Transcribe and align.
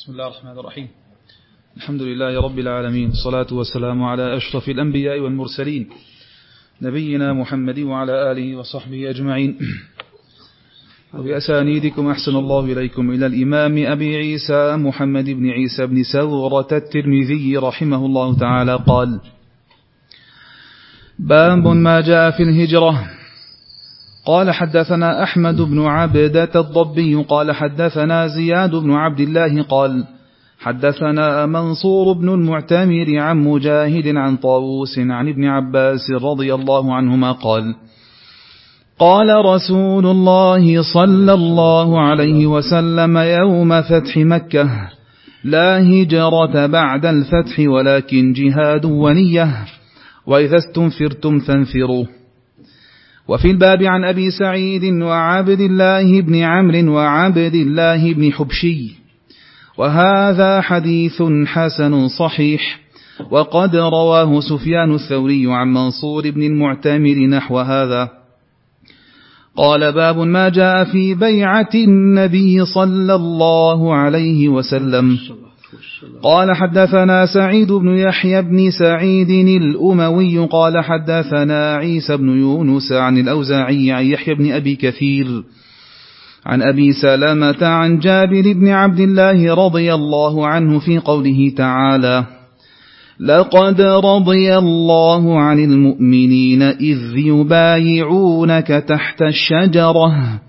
بسم 0.00 0.12
الله 0.12 0.26
الرحمن 0.26 0.58
الرحيم. 0.58 0.88
الحمد 1.76 2.02
لله 2.02 2.42
رب 2.42 2.58
العالمين 2.58 3.08
الصلاة 3.10 3.46
والسلام 3.52 4.02
على 4.02 4.36
أشرف 4.36 4.68
الأنبياء 4.68 5.20
والمرسلين 5.20 5.88
نبينا 6.82 7.32
محمد 7.32 7.78
وعلى 7.78 8.32
آله 8.32 8.56
وصحبه 8.56 9.10
أجمعين. 9.10 9.58
وبأسانيدكم 11.14 12.10
أحسن 12.10 12.36
الله 12.36 12.64
إليكم. 12.64 13.10
إلى 13.10 13.26
الإمام 13.26 13.86
أبي 13.86 14.16
عيسى 14.16 14.76
محمد 14.76 15.24
بن 15.24 15.50
عيسى 15.50 15.86
بن 15.86 16.02
سورة 16.02 16.68
الترمذي 16.72 17.56
رحمه 17.56 18.06
الله 18.06 18.38
تعالى 18.38 18.76
قال 18.86 19.20
باب 21.18 21.66
ما 21.66 22.00
جاء 22.00 22.30
في 22.30 22.42
الهجرة 22.42 23.19
قال 24.26 24.50
حدثنا 24.50 25.22
أحمد 25.22 25.60
بن 25.60 25.80
عبدة 25.86 26.50
الضبي 26.60 27.14
قال 27.14 27.52
حدثنا 27.52 28.26
زياد 28.26 28.70
بن 28.74 28.92
عبد 28.92 29.20
الله 29.20 29.62
قال 29.62 30.04
حدثنا 30.60 31.46
منصور 31.46 32.12
بن 32.12 32.28
المعتمر 32.28 33.18
عن 33.18 33.36
مجاهد 33.44 34.16
عن 34.16 34.36
طاووس 34.36 34.98
عن 34.98 35.28
ابن 35.28 35.44
عباس 35.44 36.10
رضي 36.22 36.54
الله 36.54 36.94
عنهما 36.94 37.32
قال 37.32 37.74
قال 38.98 39.44
رسول 39.44 40.06
الله 40.06 40.82
صلى 40.94 41.32
الله 41.32 42.00
عليه 42.00 42.46
وسلم 42.46 43.16
يوم 43.18 43.82
فتح 43.82 44.16
مكة 44.16 44.70
لا 45.44 45.80
هجرة 45.82 46.66
بعد 46.66 47.06
الفتح 47.06 47.58
ولكن 47.58 48.32
جهاد 48.32 48.84
ونية 48.84 49.48
وإذا 50.26 50.56
استنفرتم 50.56 51.38
فانفروا 51.38 52.04
وفي 53.30 53.50
الباب 53.50 53.82
عن 53.82 54.04
أبي 54.04 54.30
سعيد 54.30 54.84
وعبد 55.02 55.60
الله 55.60 56.20
بن 56.20 56.36
عمرو 56.36 56.94
وعبد 56.94 57.54
الله 57.54 58.14
بن 58.14 58.32
حبشي. 58.32 58.92
وهذا 59.78 60.60
حديث 60.60 61.22
حسن 61.46 62.08
صحيح. 62.08 62.80
وقد 63.30 63.76
رواه 63.76 64.40
سفيان 64.40 64.94
الثوري 64.94 65.46
عن 65.46 65.72
منصور 65.72 66.30
بن 66.30 66.42
المعتمر 66.42 67.26
نحو 67.26 67.58
هذا. 67.58 68.08
قال 69.56 69.92
باب 69.92 70.18
ما 70.18 70.48
جاء 70.48 70.84
في 70.84 71.14
بيعة 71.14 71.70
النبي 71.74 72.64
صلى 72.64 73.14
الله 73.14 73.94
عليه 73.94 74.48
وسلم. 74.48 75.18
قال 76.22 76.56
حدثنا 76.56 77.26
سعيد 77.26 77.72
بن 77.72 77.88
يحيى 77.88 78.42
بن 78.42 78.70
سعيد 78.70 79.30
الأموي 79.62 80.38
قال 80.38 80.84
حدثنا 80.84 81.74
عيسى 81.74 82.16
بن 82.16 82.28
يونس 82.28 82.92
عن 82.92 83.18
الأوزاعي 83.18 83.92
عن 83.92 84.04
يحيى 84.04 84.34
بن 84.34 84.52
أبي 84.52 84.76
كثير 84.76 85.26
عن 86.46 86.62
أبي 86.62 86.92
سلامة 86.92 87.66
عن 87.66 87.98
جابر 87.98 88.52
بن 88.52 88.68
عبد 88.68 89.00
الله 89.00 89.54
رضي 89.54 89.94
الله 89.94 90.46
عنه 90.46 90.78
في 90.78 90.98
قوله 90.98 91.52
تعالى 91.56 92.26
لقد 93.20 93.80
رضي 93.80 94.58
الله 94.58 95.40
عن 95.40 95.58
المؤمنين 95.58 96.62
إذ 96.62 97.16
يبايعونك 97.16 98.66
تحت 98.66 99.22
الشجرة. 99.22 100.40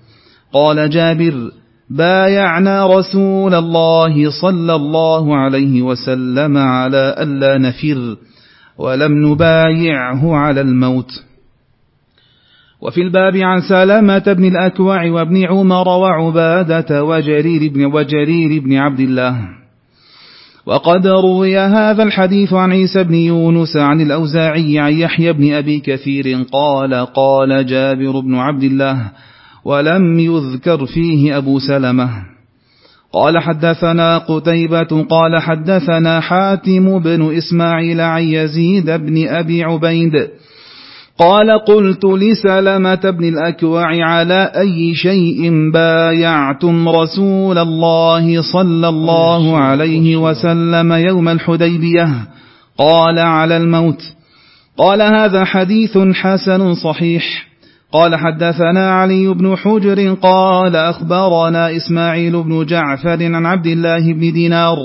قال 0.52 0.90
جابر 0.90 1.50
بايعنا 1.96 2.86
رسول 2.86 3.54
الله 3.54 4.30
صلى 4.42 4.74
الله 4.74 5.36
عليه 5.36 5.82
وسلم 5.82 6.56
على 6.58 7.16
ألا 7.18 7.58
نفر 7.58 8.16
ولم 8.78 9.26
نبايعه 9.26 10.36
على 10.36 10.60
الموت. 10.60 11.10
وفي 12.80 13.00
الباب 13.00 13.36
عن 13.36 13.60
سلامة 13.60 14.32
بن 14.32 14.44
الأكوع 14.44 15.10
وابن 15.10 15.46
عمر 15.46 15.88
وعبادة 15.88 17.04
وجرير 17.04 17.72
بن, 17.72 17.84
وجرير 17.84 18.62
بن 18.62 18.76
عبد 18.76 19.00
الله. 19.00 19.36
وقد 20.66 21.06
روي 21.06 21.58
هذا 21.58 22.02
الحديث 22.02 22.52
عن 22.52 22.72
عيسى 22.72 23.04
بن 23.04 23.14
يونس 23.14 23.76
عن 23.76 24.00
الأوزاعي 24.00 24.78
عن 24.78 24.92
يحيى 24.92 25.32
بن 25.32 25.52
أبي 25.52 25.80
كثير 25.80 26.42
قال 26.52 26.94
قال 26.94 27.66
جابر 27.66 28.20
بن 28.20 28.34
عبد 28.34 28.62
الله 28.62 29.10
ولم 29.64 30.18
يذكر 30.18 30.86
فيه 30.86 31.36
أبو 31.36 31.58
سلمة. 31.58 32.10
قال 33.12 33.38
حدثنا 33.38 34.18
قتيبة 34.18 35.06
قال 35.10 35.42
حدثنا 35.42 36.20
حاتم 36.20 36.98
بن 36.98 37.36
إسماعيل 37.36 38.00
عن 38.00 38.22
يزيد 38.22 38.90
بن 38.90 39.28
أبي 39.28 39.64
عبيد. 39.64 40.28
قال 41.18 41.50
قلت 41.50 42.04
لسلمة 42.04 43.10
بن 43.10 43.24
الأكوع 43.24 44.04
على 44.04 44.52
أي 44.56 44.94
شيء 44.94 45.70
بايعتم 45.72 46.88
رسول 46.88 47.58
الله 47.58 48.42
صلى 48.52 48.88
الله 48.88 49.56
عليه 49.56 50.16
وسلم 50.16 50.92
يوم 50.92 51.28
الحديبية؟ 51.28 52.08
قال 52.78 53.18
على 53.18 53.56
الموت. 53.56 54.02
قال 54.78 55.02
هذا 55.02 55.44
حديث 55.44 55.98
حسن 55.98 56.74
صحيح. 56.74 57.51
قال 57.92 58.16
حدثنا 58.16 58.90
علي 58.90 59.28
بن 59.28 59.56
حجر 59.56 60.14
قال 60.14 60.76
أخبرنا 60.76 61.76
إسماعيل 61.76 62.42
بن 62.42 62.66
جعفر 62.66 63.24
عن 63.34 63.46
عبد 63.46 63.66
الله 63.66 64.12
بن 64.12 64.32
دينار 64.32 64.76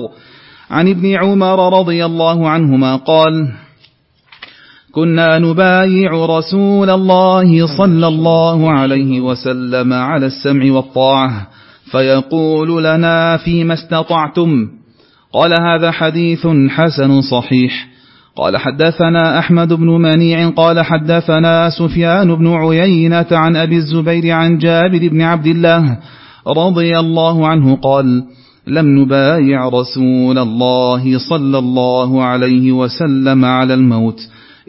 عن 0.72 0.88
ابن 0.88 1.16
عمر 1.16 1.80
رضي 1.80 2.06
الله 2.06 2.50
عنهما 2.50 2.96
قال 2.96 3.52
كنا 4.92 5.40
نبايع 5.40 6.26
رسول 6.26 6.90
الله 6.90 7.78
صلى 7.78 8.08
الله 8.08 8.72
عليه 8.72 9.22
وسلم 9.22 9.94
على 9.94 10.26
السمع 10.26 10.72
والطاعة 10.72 11.48
فيقول 11.92 12.84
لنا 12.84 13.38
فيما 13.38 13.74
استطعتم؟ 13.74 14.68
قال 15.34 15.54
هذا 15.62 15.92
حديث 15.92 16.48
حسن 16.70 17.22
صحيح. 17.22 17.88
قال 18.38 18.58
حدثنا 18.58 19.40
أحمد 19.40 19.74
بن 19.74 19.88
منيع 19.88 20.50
قال 20.50 20.82
حدثنا 20.82 21.70
سفيان 21.70 22.36
بن 22.36 22.54
عيينة 22.54 23.26
عن 23.32 23.56
أبي 23.56 23.76
الزبير 23.76 24.32
عن 24.32 24.58
جابر 24.58 25.08
بن 25.08 25.22
عبد 25.22 25.48
الله 25.48 25.98
رضي 26.48 27.00
الله 27.00 27.48
عنه 27.48 27.76
قال 27.76 28.24
لم 28.68 29.00
نبايع 29.00 29.68
رسول 29.68 30.38
الله 30.38 31.18
صلى 31.30 31.58
الله 31.58 32.24
عليه 32.24 32.72
وسلم 32.72 33.46
على 33.46 33.74
الموت 33.74 34.20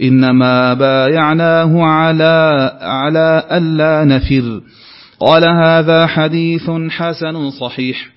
إنما 0.03 0.75
بايعناه 0.75 1.83
على 1.83 2.71
على 2.81 3.43
ألا 3.53 4.05
نفر. 4.05 4.61
قال 5.21 5.45
هذا 5.45 6.06
حديث 6.06 6.71
حسن 6.91 7.50
صحيح 7.50 8.09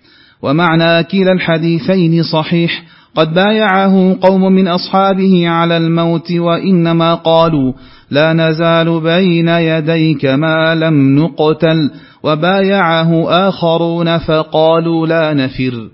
ومعنى 0.41 1.03
كلا 1.03 1.31
الحديثين 1.31 2.23
صحيح 2.23 2.83
قد 3.15 3.33
بايعه 3.33 4.17
قوم 4.21 4.41
من 4.41 4.67
أصحابه 4.67 5.49
على 5.49 5.77
الموت 5.77 6.31
وإنما 6.31 7.15
قالوا 7.15 7.73
لا 8.11 8.33
نزال 8.33 9.01
بين 9.01 9.47
يديك 9.47 10.25
ما 10.25 10.75
لم 10.75 11.19
نقتل 11.19 11.91
وبايعه 12.23 13.29
آخرون 13.49 14.17
فقالوا 14.17 15.07
لا 15.07 15.33
نفر. 15.33 15.89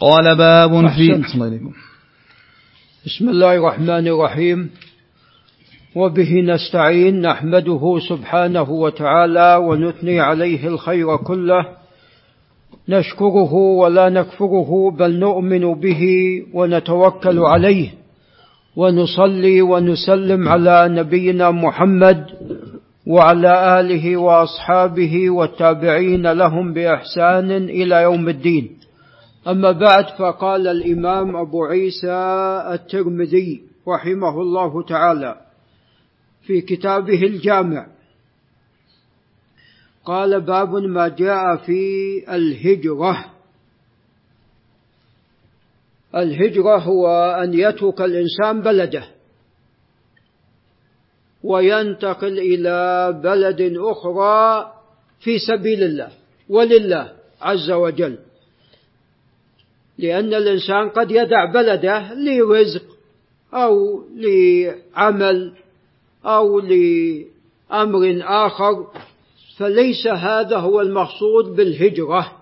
قال 0.00 0.36
باب 0.36 0.88
في 0.88 1.12
بسم 3.06 3.28
الله 3.28 3.54
الرحمن 3.54 4.06
الرحيم. 4.08 4.70
وبه 5.94 6.40
نستعين 6.40 7.20
نحمده 7.20 7.98
سبحانه 8.08 8.70
وتعالى 8.70 9.56
ونثني 9.56 10.20
عليه 10.20 10.68
الخير 10.68 11.16
كله. 11.16 11.77
نشكره 12.88 13.52
ولا 13.54 14.08
نكفره 14.08 14.90
بل 14.90 15.18
نؤمن 15.18 15.74
به 15.74 16.02
ونتوكل 16.54 17.38
عليه 17.38 17.88
ونصلي 18.76 19.62
ونسلم 19.62 20.48
على 20.48 20.88
نبينا 20.88 21.50
محمد 21.50 22.24
وعلى 23.06 23.80
آله 23.80 24.16
وأصحابه 24.16 25.30
والتابعين 25.30 26.32
لهم 26.32 26.72
بإحسان 26.72 27.50
إلى 27.50 28.02
يوم 28.02 28.28
الدين. 28.28 28.70
أما 29.48 29.72
بعد 29.72 30.04
فقال 30.18 30.66
الإمام 30.66 31.36
أبو 31.36 31.64
عيسى 31.64 32.16
الترمذي 32.72 33.62
رحمه 33.88 34.40
الله 34.40 34.82
تعالى 34.82 35.36
في 36.46 36.60
كتابه 36.60 37.22
الجامع 37.22 37.86
قال 40.08 40.40
باب 40.40 40.74
ما 40.74 41.08
جاء 41.08 41.56
في 41.56 41.82
الهجرة. 42.36 43.24
الهجرة 46.14 46.76
هو 46.78 47.08
أن 47.42 47.54
يترك 47.54 48.00
الإنسان 48.00 48.60
بلده 48.60 49.04
وينتقل 51.44 52.38
إلى 52.38 53.12
بلد 53.24 53.76
أخرى 53.76 54.72
في 55.20 55.38
سبيل 55.38 55.82
الله 55.82 56.08
ولله 56.48 57.12
عز 57.40 57.70
وجل. 57.70 58.18
لأن 59.98 60.34
الإنسان 60.34 60.88
قد 60.88 61.10
يدع 61.10 61.44
بلده 61.44 62.14
لرزق 62.14 62.84
أو 63.54 64.04
لعمل 64.16 65.52
أو 66.24 66.60
لأمر 66.60 68.20
آخر. 68.22 68.86
فليس 69.58 70.06
هذا 70.06 70.56
هو 70.56 70.80
المقصود 70.80 71.56
بالهجرة 71.56 72.32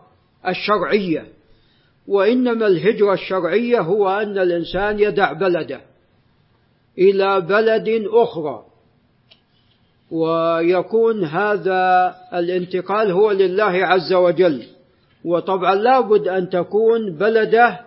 الشرعية 0.48 1.26
وإنما 2.08 2.66
الهجرة 2.66 3.12
الشرعية 3.12 3.80
هو 3.80 4.08
أن 4.08 4.38
الإنسان 4.38 4.98
يدع 4.98 5.32
بلده 5.32 5.80
إلى 6.98 7.40
بلد 7.40 8.04
أخرى. 8.06 8.64
ويكون 10.10 11.24
هذا 11.24 12.14
الانتقال 12.34 13.10
هو 13.10 13.32
لله 13.32 13.64
عز 13.86 14.12
وجل. 14.12 14.62
وطبعا 15.24 15.74
لابد 15.74 16.28
أن 16.28 16.50
تكون 16.50 17.16
بلده 17.19 17.80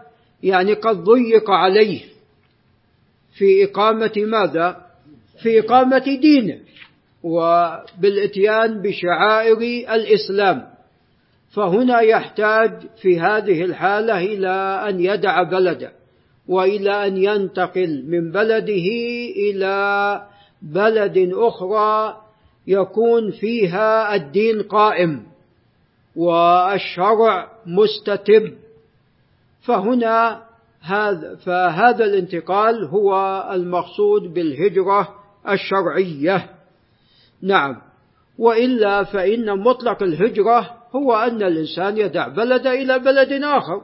يعني 0.43 0.73
قد 0.73 1.03
ضيق 1.03 1.49
عليه. 1.49 2.01
في 3.33 3.63
إقامة 3.63 4.13
ماذا؟ 4.17 4.85
في 5.43 5.59
إقامة 5.59 6.17
دينه. 6.21 6.59
وبالإتيان 7.23 8.81
بشعائر 8.81 9.57
الإسلام. 9.95 10.69
فهنا 11.55 11.99
يحتاج 11.99 12.71
في 13.01 13.19
هذه 13.19 13.63
الحالة 13.63 14.17
إلى 14.17 14.85
أن 14.89 14.99
يدع 14.99 15.43
بلده 15.43 15.91
وإلى 16.47 17.07
أن 17.07 17.17
ينتقل 17.17 18.03
من 18.07 18.31
بلده 18.31 18.87
إلى 19.35 20.21
بلد 20.61 21.31
أخرى 21.33 22.21
يكون 22.67 23.31
فيها 23.31 24.15
الدين 24.15 24.61
قائم 24.63 25.23
والشرع 26.15 27.51
مستتب. 27.65 28.53
فهنا 29.61 30.43
هذا 30.81 31.35
فهذا 31.35 32.05
الانتقال 32.05 32.85
هو 32.85 33.43
المقصود 33.53 34.33
بالهجرة 34.33 35.15
الشرعية. 35.49 36.58
نعم. 37.41 37.81
وإلا 38.37 39.03
فإن 39.03 39.59
مطلق 39.59 40.03
الهجرة 40.03 40.77
هو 40.95 41.15
أن 41.15 41.43
الإنسان 41.43 41.97
يدع 41.97 42.27
بلده 42.27 42.73
إلى 42.73 42.99
بلد 42.99 43.43
آخر. 43.43 43.81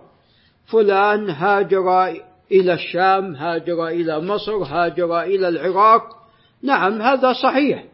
فلان 0.66 1.30
هاجر 1.30 2.08
إلى 2.52 2.74
الشام 2.74 3.36
هاجر 3.36 3.88
إلى 3.88 4.20
مصر 4.20 4.56
هاجر 4.56 5.22
إلى 5.22 5.48
العراق. 5.48 6.02
نعم 6.64 7.02
هذا 7.02 7.34
صحيح 7.34 7.86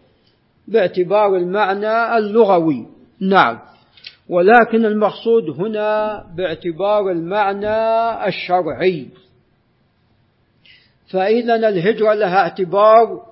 باعتبار 0.67 1.35
المعنى 1.37 2.17
اللغوي. 2.17 2.87
نعم. 3.19 3.59
ولكن 4.29 4.85
المقصود 4.85 5.49
هنا 5.59 6.23
باعتبار 6.37 7.11
المعنى 7.11 8.27
الشرعي. 8.27 9.07
فإذا 11.11 11.55
الهجرة 11.55 12.13
لها 12.13 12.37
اعتبار 12.37 13.31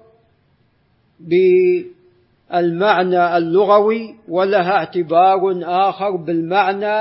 بالمعنى 2.52 3.38
اللغوي 3.38 4.16
ولها 4.28 4.72
اعتبار 4.72 5.60
آخر 5.64 6.16
بالمعنى 6.16 6.96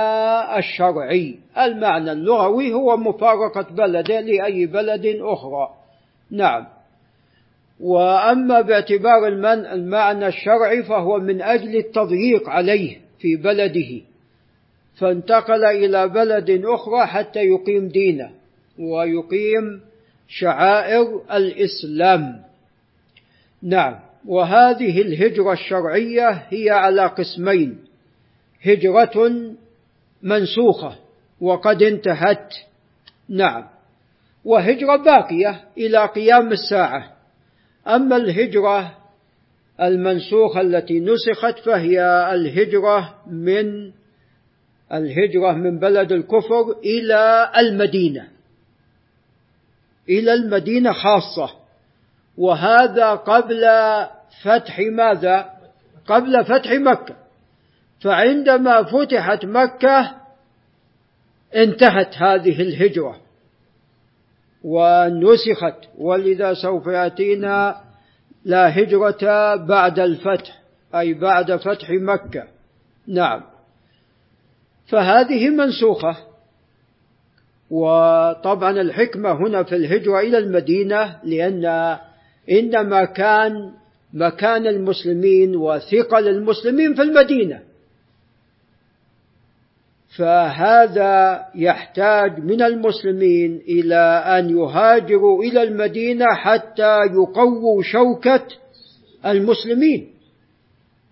الشرعي. 0.59 1.39
المعنى 1.59 2.13
اللغوي 2.13 2.73
هو 2.73 2.97
مفارقة 2.97 3.67
بلده 3.75 4.21
لأي 4.21 4.67
بلد 4.67 5.07
أخرى. 5.21 5.69
نعم. 6.31 6.67
وأما 7.81 8.61
باعتبار 8.61 9.29
المعنى 9.73 10.27
الشرعي 10.27 10.83
فهو 10.83 11.19
من 11.19 11.43
أجل 11.43 11.77
التضييق 11.77 12.49
عليه 12.49 12.97
في 13.19 13.37
بلده. 13.37 14.01
فانتقل 14.97 15.65
إلى 15.65 16.09
بلد 16.09 16.63
أخرى 16.65 17.07
حتى 17.07 17.41
يقيم 17.41 17.89
دينه 17.89 18.31
ويقيم 18.79 19.81
شعائر 20.29 21.23
الإسلام. 21.33 22.43
نعم. 23.63 24.08
وهذه 24.29 25.01
الهجرة 25.01 25.53
الشرعية 25.53 26.29
هي 26.49 26.71
على 26.71 27.07
قسمين. 27.07 27.79
هجرة 28.67 29.31
منسوخة 30.23 30.97
وقد 31.41 31.83
انتهت. 31.83 32.55
نعم. 33.29 33.65
وهجرة 34.45 34.97
باقية 34.97 35.65
إلى 35.79 36.07
قيام 36.07 36.53
الساعة. 36.53 37.13
أما 37.87 38.17
الهجرة 38.17 38.97
المنسوخة 39.81 40.61
التي 40.61 41.01
نسخت 41.01 41.59
فهي 41.59 42.31
الهجرة 42.35 43.15
من 43.27 43.93
الهجرة 44.93 45.53
من 45.53 45.79
بلد 45.79 46.13
الكفر 46.13 46.79
إلى 46.85 47.53
المدينة. 47.57 48.29
إلى 50.09 50.35
المدينة 50.35 50.93
خاصة. 50.93 51.55
وهذا 52.39 53.11
قبل 53.15 53.65
فتح 54.43 54.81
ماذا؟ 54.81 55.51
قبل 56.07 56.45
فتح 56.45 56.73
مكة. 56.73 57.17
فعندما 58.01 58.83
فتحت 58.83 59.45
مكة 59.45 60.15
انتهت 61.57 62.17
هذه 62.17 62.63
الهجرة 62.63 63.17
ونسخت. 64.65 65.89
ولذا 65.99 66.55
سوف 66.55 66.87
يأتينا 66.87 67.81
لا 68.45 68.79
هجرة 68.79 69.57
بعد 69.57 69.99
الفتح 69.99 70.59
أي 70.95 71.15
بعد 71.15 71.57
فتح 71.57 71.91
مكة. 71.91 72.45
نعم. 73.07 73.43
فهذه 74.87 75.49
منسوخة. 75.49 76.17
وطبعا 77.71 78.71
الحكمة 78.71 79.33
هنا 79.33 79.63
في 79.63 79.77
الهجرة 79.77 80.21
إلى 80.21 80.39
المدينة 80.39 81.19
لأن 81.25 81.99
إنما 82.51 83.05
كان 83.05 83.73
مكان 84.15 84.67
المسلمين 84.67 85.57
وثقل 85.57 86.29
المسلمين 86.29 86.95
في 86.95 87.03
المدينة. 87.03 87.61
فهذا 90.17 91.45
يحتاج 91.55 92.39
من 92.39 92.63
المسلمين 92.63 93.63
إلى 93.69 94.25
أن 94.39 94.59
يهاجروا 94.59 95.43
إلى 95.43 95.63
المدينة 95.63 96.27
حتى 96.35 96.99
يقووا 96.99 97.83
شوكة 97.83 98.47
المسلمين. 99.27 100.11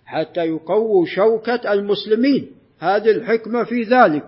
حتى 0.06 0.40
يقووا 0.40 1.06
شوكة 1.06 1.72
المسلمين. 1.72 2.50
هذه 2.78 3.10
الحكمة 3.10 3.64
في 3.64 3.82
ذلك. 3.82 4.24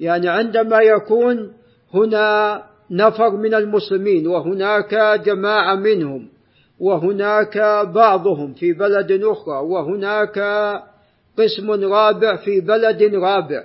يعني 0.00 0.28
عندما 0.28 0.80
يكون 0.80 1.52
هنا 1.94 2.62
نفر 2.90 3.30
من 3.36 3.54
المسلمين 3.54 4.26
وهناك 4.26 5.20
جماعة 5.26 5.74
منهم 5.74 6.28
وهناك 6.80 7.58
بعضهم 7.94 8.54
في 8.54 8.72
بلد 8.72 9.12
أخرى 9.22 9.56
وهناك 9.56 10.38
قسم 11.38 11.70
رابع 11.70 12.36
في 12.36 12.60
بلد 12.60 13.02
رابع. 13.02 13.64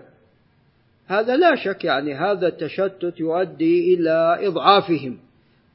هذا 1.07 1.35
لا 1.35 1.55
شك 1.55 1.83
يعني 1.83 2.13
هذا 2.13 2.47
التشتت 2.47 3.19
يؤدي 3.19 3.93
إلى 3.93 4.39
إضعافهم 4.47 5.17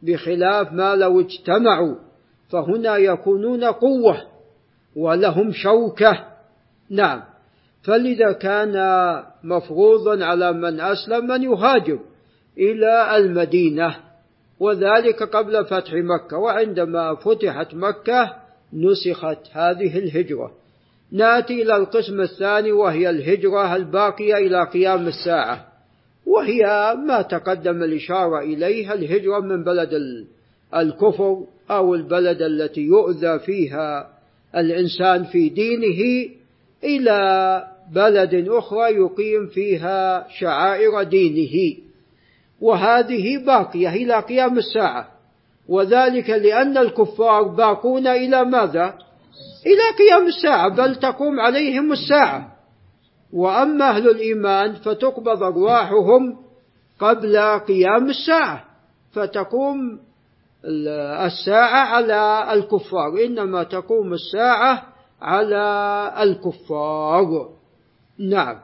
بخلاف 0.02 0.72
ما 0.72 0.94
لو 0.96 1.20
اجتمعوا 1.20 1.94
فهنا 2.48 2.96
يكونون 2.96 3.64
قوة 3.64 4.22
ولهم 4.96 5.52
شوكة. 5.52 6.24
نعم. 6.90 7.22
فلذا 7.82 8.32
كان 8.32 8.76
مفروضا 9.44 10.24
على 10.24 10.52
من 10.52 10.80
أسلم 10.80 11.32
أن 11.32 11.42
يهاجر 11.42 11.98
إلى 12.58 13.16
المدينة. 13.16 13.96
وذلك 14.60 15.22
قبل 15.22 15.64
فتح 15.64 15.92
مكة. 15.92 16.38
وعندما 16.38 17.14
فتحت 17.14 17.74
مكة 17.74 18.36
نسخت 18.72 19.38
هذه 19.52 19.98
الهجرة. 19.98 20.52
نأتي 21.12 21.62
إلى 21.62 21.76
القسم 21.76 22.20
الثاني 22.20 22.72
وهي 22.72 23.10
الهجرة 23.10 23.76
الباقية 23.76 24.34
إلى 24.34 24.64
قيام 24.64 25.06
الساعة. 25.06 25.66
وهي 26.26 26.94
ما 27.06 27.22
تقدم 27.22 27.82
الإشارة 27.82 28.40
اليه 28.40 28.94
الهجرة 28.94 29.40
من 29.40 29.64
بلد 29.64 30.24
الكفر 30.76 31.44
أو 31.70 31.94
البلد 31.94 32.42
التي 32.42 32.80
يؤذى 32.80 33.38
فيها 33.38 34.10
الإنسان 34.56 35.24
في 35.24 35.48
دينه 35.48 36.30
إلى 36.84 37.64
بلد 37.92 38.48
أخرى 38.48 38.94
يقيم 38.94 39.46
فيها 39.46 40.26
شعائر 40.38 41.02
دينه. 41.02 41.83
وهذه 42.60 43.44
باقية 43.46 43.88
إلى 43.88 44.20
قيام 44.20 44.58
الساعة. 44.58 45.08
وذلك 45.68 46.30
لأن 46.30 46.78
الكفار 46.78 47.42
باقون 47.42 48.06
إلى 48.06 48.44
ماذا؟ 48.44 48.94
إلى 49.66 49.96
قيام 49.98 50.26
الساعة 50.26 50.68
بل 50.68 50.96
تقوم 50.96 51.40
عليهم 51.40 51.92
الساعة. 51.92 52.54
وأما 53.32 53.90
أهل 53.90 54.10
الإيمان 54.10 54.72
فتقبض 54.74 55.42
أرواحهم 55.42 56.36
قبل 57.00 57.36
قيام 57.58 58.10
الساعة 58.10 58.64
فتقوم 59.12 59.98
الساعة 61.26 61.84
على 61.94 62.52
الكفار 62.52 63.24
إنما 63.26 63.62
تقوم 63.62 64.12
الساعة 64.12 64.82
على 65.22 66.12
الكفار. 66.18 67.48
نعم. 68.18 68.56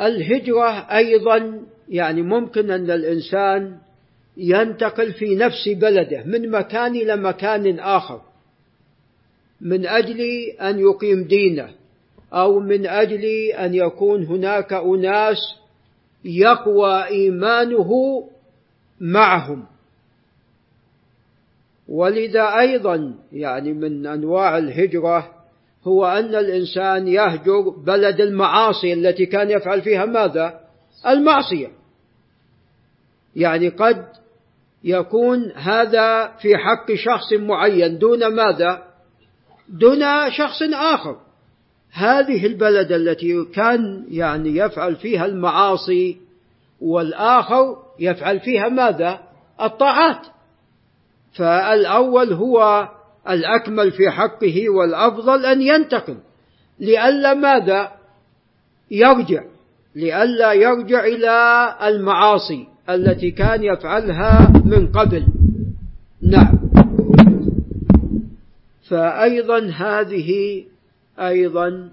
الهجرة 0.00 0.70
أيضا 0.96 1.60
يعني 1.88 2.22
ممكن 2.22 2.70
أن 2.70 2.90
الإنسان 2.90 3.76
ينتقل 4.36 5.12
في 5.12 5.34
نفس 5.36 5.68
بلده 5.68 6.22
من 6.24 6.50
مكان 6.50 6.96
إلى 6.96 7.16
مكان 7.16 7.78
آخر 7.78 8.20
من 9.60 9.86
أجل 9.86 10.20
أن 10.60 10.78
يقيم 10.78 11.24
دينه 11.24 11.68
أو 12.32 12.60
من 12.60 12.86
أجل 12.86 13.24
أن 13.52 13.74
يكون 13.74 14.24
هناك 14.24 14.72
أناس 14.72 15.38
يقوى 16.24 17.04
إيمانه 17.04 17.90
معهم. 19.00 19.66
ولذا 21.88 22.58
أيضا 22.58 23.14
يعني 23.32 23.72
من 23.72 24.06
أنواع 24.06 24.58
الهجرة 24.58 25.39
هو 25.84 26.06
أن 26.06 26.34
الإنسان 26.34 27.08
يهجر 27.08 27.68
بلد 27.86 28.20
المعاصي 28.20 28.92
التي 28.92 29.26
كان 29.26 29.50
يفعل 29.50 29.82
فيها 29.82 30.04
ماذا؟ 30.04 30.60
المعصية 31.06 31.68
يعني 33.36 33.68
قد 33.68 34.04
يكون 34.84 35.52
هذا 35.52 36.26
في 36.26 36.56
حق 36.56 36.92
شخص 36.94 37.32
معين 37.32 37.98
دون 37.98 38.26
ماذا؟ 38.26 38.82
دون 39.68 40.30
شخص 40.30 40.62
آخر 40.72 41.16
هذه 41.92 42.46
البلد 42.46 42.92
التي 42.92 43.44
كان 43.54 44.06
يعني 44.10 44.56
يفعل 44.56 44.96
فيها 44.96 45.26
المعاصي 45.26 46.16
والآخر 46.80 47.76
يفعل 47.98 48.40
فيها 48.40 48.68
ماذا؟ 48.68 49.20
الطاعات 49.62 50.26
فالأول 51.32 52.32
هو 52.32 52.88
الأكمل 53.28 53.90
في 53.90 54.10
حقه 54.10 54.68
والأفضل 54.68 55.46
أن 55.46 55.62
ينتقم. 55.62 56.16
لئلا 56.80 57.34
ماذا؟ 57.34 57.92
يرجع. 58.90 59.42
لئلا 59.94 60.52
يرجع 60.52 61.04
إلى 61.04 61.66
المعاصي 61.82 62.66
التي 62.90 63.30
كان 63.30 63.64
يفعلها 63.64 64.52
من 64.64 64.86
قبل. 64.92 65.26
نعم. 66.22 66.58
فأيضا 68.88 69.58
هذه 69.58 70.62
أيضا 71.18 71.90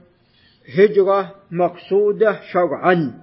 هجرة 0.77 1.35
مقصودة 1.51 2.39
شرعا. 2.51 3.13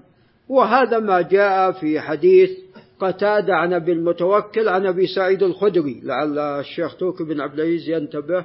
وهذا 0.49 0.99
ما 0.99 1.21
جاء 1.21 1.73
في 1.73 2.01
حديث 2.01 2.64
قتادة 3.07 3.55
عن 3.55 3.73
أبي 3.73 3.93
المتوكل 3.93 4.69
عن 4.69 4.87
أبي 4.87 5.07
سعيد 5.07 5.43
الخدري 5.43 6.01
لعل 6.03 6.39
الشيخ 6.39 6.97
تركي 6.97 7.25
بن 7.25 7.41
عبد 7.41 7.61
العزيز 7.61 7.89
ينتبه. 7.89 8.45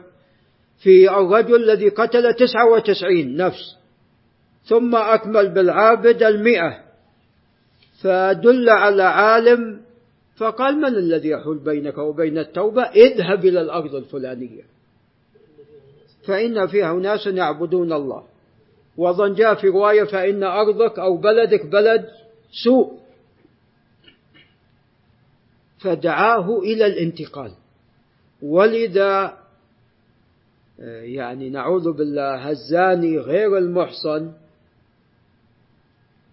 في 0.79 1.09
الرجل 1.09 1.55
الذي 1.55 1.89
قتل 1.89 2.33
تسعة 2.33 2.71
وتسعين 2.71 3.37
نفس 3.37 3.75
ثم 4.63 4.95
أكمل 4.95 5.49
بالعابد 5.49 6.23
المئة. 6.23 6.79
فدل 8.01 8.69
على 8.69 9.03
عالم 9.03 9.81
فقال 10.35 10.77
من 10.77 10.95
الذي 10.95 11.29
يحول 11.29 11.57
بينك 11.57 11.97
وبين 11.97 12.37
التوبة؟ 12.37 12.81
اذهب 12.83 13.45
إلى 13.45 13.61
الأرض 13.61 13.95
الفلانية. 13.95 14.63
فإن 16.27 16.67
فيها 16.67 16.91
أناس 16.91 17.27
يعبدون 17.27 17.93
الله. 17.93 18.23
وأظن 18.97 19.33
جاء 19.33 19.55
في 19.55 19.67
رواية 19.67 20.03
فإن 20.03 20.43
أرضك 20.43 20.99
أو 20.99 21.17
بلدك 21.17 21.65
بلد 21.65 22.05
سوء. 22.63 22.99
فدعاه 25.79 26.59
إلى 26.59 26.85
الانتقال. 26.85 27.51
ولذا 28.41 29.37
يعني 31.01 31.49
نعوذ 31.49 31.91
بالله 31.91 32.49
الزاني 32.49 33.17
غير 33.17 33.57
المحصن. 33.57 34.31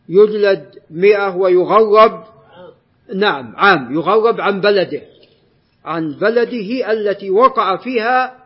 يجلد 0.09 0.79
مئة 0.91 1.37
ويغرب 1.37 2.25
نعم 3.15 3.57
عام 3.57 3.95
يغرب 3.95 4.41
عن 4.41 4.61
بلده 4.61 5.03
عن 5.85 6.12
بلده 6.21 6.93
التي 6.93 7.31
وقع 7.31 7.76
فيها 7.76 8.45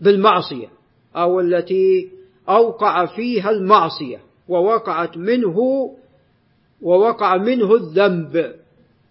بالمعصية 0.00 0.68
أو 1.16 1.40
التي 1.40 2.08
أوقع 2.48 3.06
فيها 3.06 3.50
المعصية 3.50 4.20
ووقعت 4.48 5.16
منه 5.16 5.56
ووقع 6.82 7.36
منه 7.36 7.74
الذنب. 7.74 8.59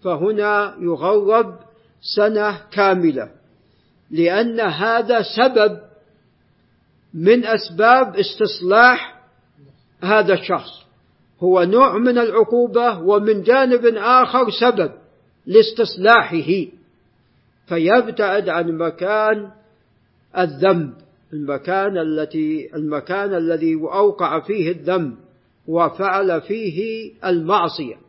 فهنا 0.04 0.76
يغرب 0.80 1.56
سنة 2.16 2.62
كاملة. 2.72 3.30
لأن 4.12 4.60
هذا 4.60 5.22
سبب 5.22 5.80
من 7.14 7.46
أسباب 7.46 8.16
استصلاح 8.16 9.22
هذا 10.02 10.34
الشخص. 10.34 10.72
هو 11.40 11.64
نوع 11.64 11.98
من 11.98 12.18
العقوبة 12.18 13.00
ومن 13.00 13.44
جانب 13.44 13.86
آخر 13.96 14.50
سبب 14.50 14.92
لاستصلاحه. 15.46 16.66
فيبتعد 17.68 18.50
عن 18.50 18.78
مكان 18.78 19.52
الذنب 20.38 20.94
المكان 21.34 21.98
التي 21.98 22.70
المكان 22.76 23.34
الذي 23.34 23.76
أوقع 23.76 24.40
فيه 24.40 24.72
الذنب 24.72 25.16
وفعل 25.68 26.42
فيه 26.42 27.12
المعصية. 27.26 28.09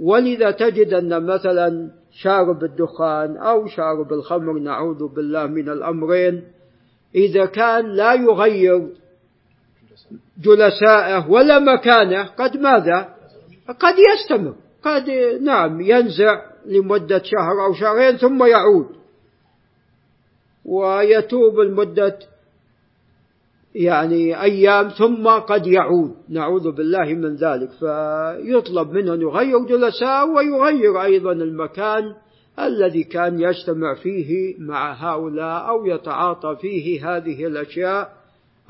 ولذا 0.00 0.50
تجد 0.50 0.94
أن 0.94 1.26
مثلا 1.26 1.90
شارب 2.12 2.64
الدخان 2.64 3.36
أو 3.36 3.66
شارب 3.66 4.12
الخمر 4.12 4.52
نعوذ 4.58 5.08
بالله 5.14 5.46
من 5.46 5.68
الأمرين 5.68 6.44
إذا 7.14 7.44
كان 7.46 7.86
لا 7.86 8.14
يغير 8.14 8.88
جلسائه 10.42 11.30
ولا 11.30 11.58
مكانه 11.58 12.24
قد 12.24 12.56
ماذا؟ 12.56 13.14
قد 13.78 13.94
يستمر 13.98 14.54
قد 14.82 15.10
نعم 15.40 15.80
ينزع 15.80 16.42
لمدة 16.66 17.22
شهر 17.22 17.64
أو 17.66 17.74
شهرين 17.74 18.16
ثم 18.16 18.44
يعود. 18.44 18.86
ويتوب 20.64 21.60
لمدة 21.60 22.18
يعني 23.74 24.42
أيام 24.42 24.88
ثم 24.88 25.28
قد 25.28 25.66
يعود. 25.66 26.14
نعوذ 26.28 26.70
بالله 26.70 27.14
من 27.14 27.34
ذلك. 27.34 27.70
فيطلب 27.70 28.90
منه 28.90 29.14
أن 29.14 29.20
يغير 29.20 29.58
جلساء 29.58 30.28
ويغير 30.28 31.02
أيضا 31.02 31.32
المكان 31.32 32.14
الذي 32.58 33.04
كان 33.04 33.40
يجتمع 33.40 33.94
فيه 33.94 34.54
مع 34.58 34.92
هؤلاء 34.92 35.68
أو 35.68 35.86
يتعاطى 35.86 36.56
فيه 36.60 37.16
هذه 37.16 37.46
الأشياء 37.46 38.12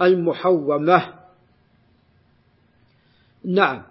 المحرمة 0.00 1.20
نعم. 3.44 3.82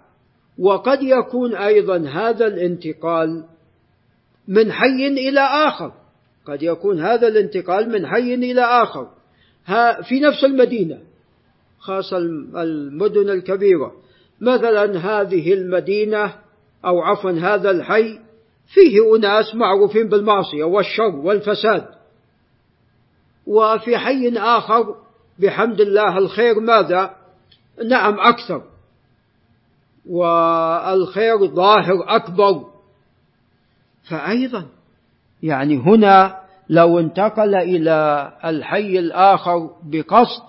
وقد 0.58 1.02
يكون 1.02 1.54
أيضا 1.54 1.98
هذا 1.98 2.46
الانتقال 2.46 3.44
من 4.48 4.72
حي 4.72 5.06
إلى 5.06 5.40
آخر. 5.40 5.92
قد 6.46 6.62
يكون 6.62 7.00
هذا 7.00 7.28
الانتقال 7.28 7.88
من 7.88 8.06
حي 8.06 8.34
إلى 8.34 8.60
آخر. 8.60 9.08
في 10.02 10.20
نفس 10.20 10.44
المدينة 10.44 10.98
خاصة 11.78 12.16
المدن 12.56 13.30
الكبيرة. 13.30 13.92
مثلا 14.40 14.98
هذه 14.98 15.52
المدينة 15.52 16.34
أو 16.84 17.00
عفوا 17.02 17.30
هذا 17.30 17.70
الحي 17.70 18.18
فيه 18.66 19.16
أناس 19.16 19.54
معروفين 19.54 20.08
بالمعصية 20.08 20.64
والشر 20.64 21.16
والفساد. 21.16 21.86
وفي 23.46 23.98
حي 23.98 24.28
آخر 24.36 24.94
بحمد 25.38 25.80
الله 25.80 26.18
الخير 26.18 26.60
ماذا؟ 26.60 27.14
نعم 27.88 28.20
أكثر. 28.20 28.62
والخير 30.06 31.46
ظاهر 31.46 32.04
أكبر. 32.16 32.64
فأيضا 34.10 34.66
يعني 35.42 35.76
هنا 35.76 36.39
لو 36.70 36.98
انتقل 36.98 37.54
إلى 37.54 38.32
الحي 38.44 38.98
الآخر 38.98 39.70
بقصد 39.82 40.42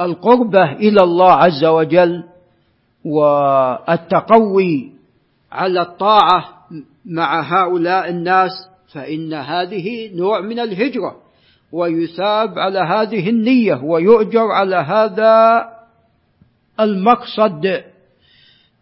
القربة 0.00 0.72
إلى 0.72 1.02
الله 1.02 1.32
عز 1.32 1.64
وجل 1.64 2.24
والتقوي 3.04 4.92
على 5.52 5.80
الطاعة 5.80 6.44
مع 7.04 7.40
هؤلاء 7.40 8.08
الناس 8.08 8.50
فإن 8.92 9.34
هذه 9.34 10.16
نوع 10.16 10.40
من 10.40 10.58
الهجرة 10.58 11.16
ويثاب 11.72 12.58
على 12.58 12.78
هذه 12.78 13.30
النية 13.30 13.80
ويؤجر 13.84 14.46
على 14.52 14.76
هذا 14.76 15.64
المقصد. 16.80 17.82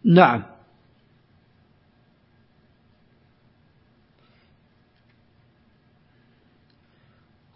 نعم. 0.04 0.42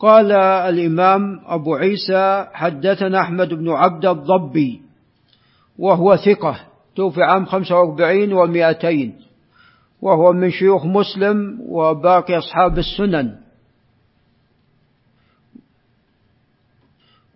قال 0.00 0.32
الإمام 0.32 1.40
أبو 1.46 1.74
عيسى 1.74 2.46
حدثنا 2.52 3.20
أحمد 3.20 3.54
بن 3.54 3.68
عبد 3.70 4.06
الضبي 4.06 4.82
وهو 5.78 6.16
ثقة 6.16 6.60
توفي 6.96 7.22
عام 7.22 7.46
45 7.46 8.32
ومائتين 8.32 9.20
وهو 10.02 10.32
من 10.32 10.50
شيوخ 10.50 10.84
مسلم 10.86 11.58
وباقي 11.68 12.38
أصحاب 12.38 12.78
السنن. 12.78 13.36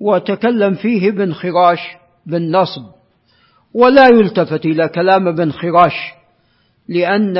وتكلم 0.00 0.74
فيه 0.74 1.08
ابن 1.08 1.32
خراش 1.32 1.78
بالنصب 2.26 2.84
ولا 3.74 4.06
يلتفت 4.06 4.64
إلى 4.66 4.88
كلام 4.88 5.28
ابن 5.28 5.52
خراش 5.52 6.12
لأن 6.88 7.36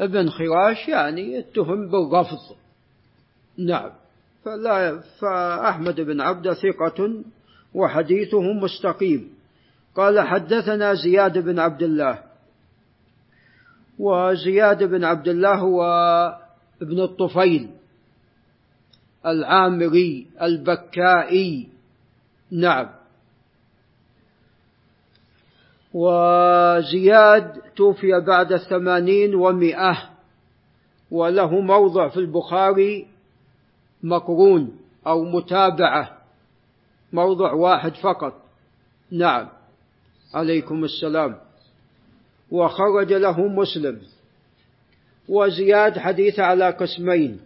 ابن 0.00 0.28
خراش 0.30 0.88
يعني 0.88 1.38
اتهم 1.38 1.88
بالرفض. 1.88 2.38
نعم. 3.58 3.90
فلا 4.46 4.98
فأحمد 5.18 6.00
بن 6.00 6.20
عبد 6.20 6.52
ثقة 6.52 7.22
وحديثه 7.74 8.52
مستقيم. 8.52 9.34
قال 9.94 10.20
حدثنا 10.20 10.94
زياد 10.94 11.38
بن 11.38 11.58
عبد 11.58 11.82
الله. 11.82 12.18
وزياد 13.98 14.84
بن 14.84 15.04
عبد 15.04 15.28
الله 15.28 15.54
هو 15.54 15.82
ابن 16.82 17.00
الطفيل 17.00 17.70
العامري 19.26 20.26
البكائي. 20.42 21.68
نعم. 22.50 22.88
وزياد 25.94 27.52
توفي 27.76 28.20
بعد 28.26 28.52
الثمانين 28.52 29.34
ومئة 29.34 30.10
وله 31.10 31.60
موضع 31.60 32.08
في 32.08 32.16
البخاري 32.16 33.15
مقرون 34.08 34.78
أو 35.06 35.24
متابعة 35.24 36.18
موضع 37.12 37.52
واحد 37.52 37.94
فقط. 37.94 38.42
نعم. 39.10 39.48
عليكم 40.34 40.84
السلام. 40.84 41.36
وخرج 42.50 43.12
له 43.12 43.40
مسلم. 43.40 44.00
وزياد 45.28 45.98
حديث 45.98 46.40
على 46.40 46.70
قسمين. 46.70 47.40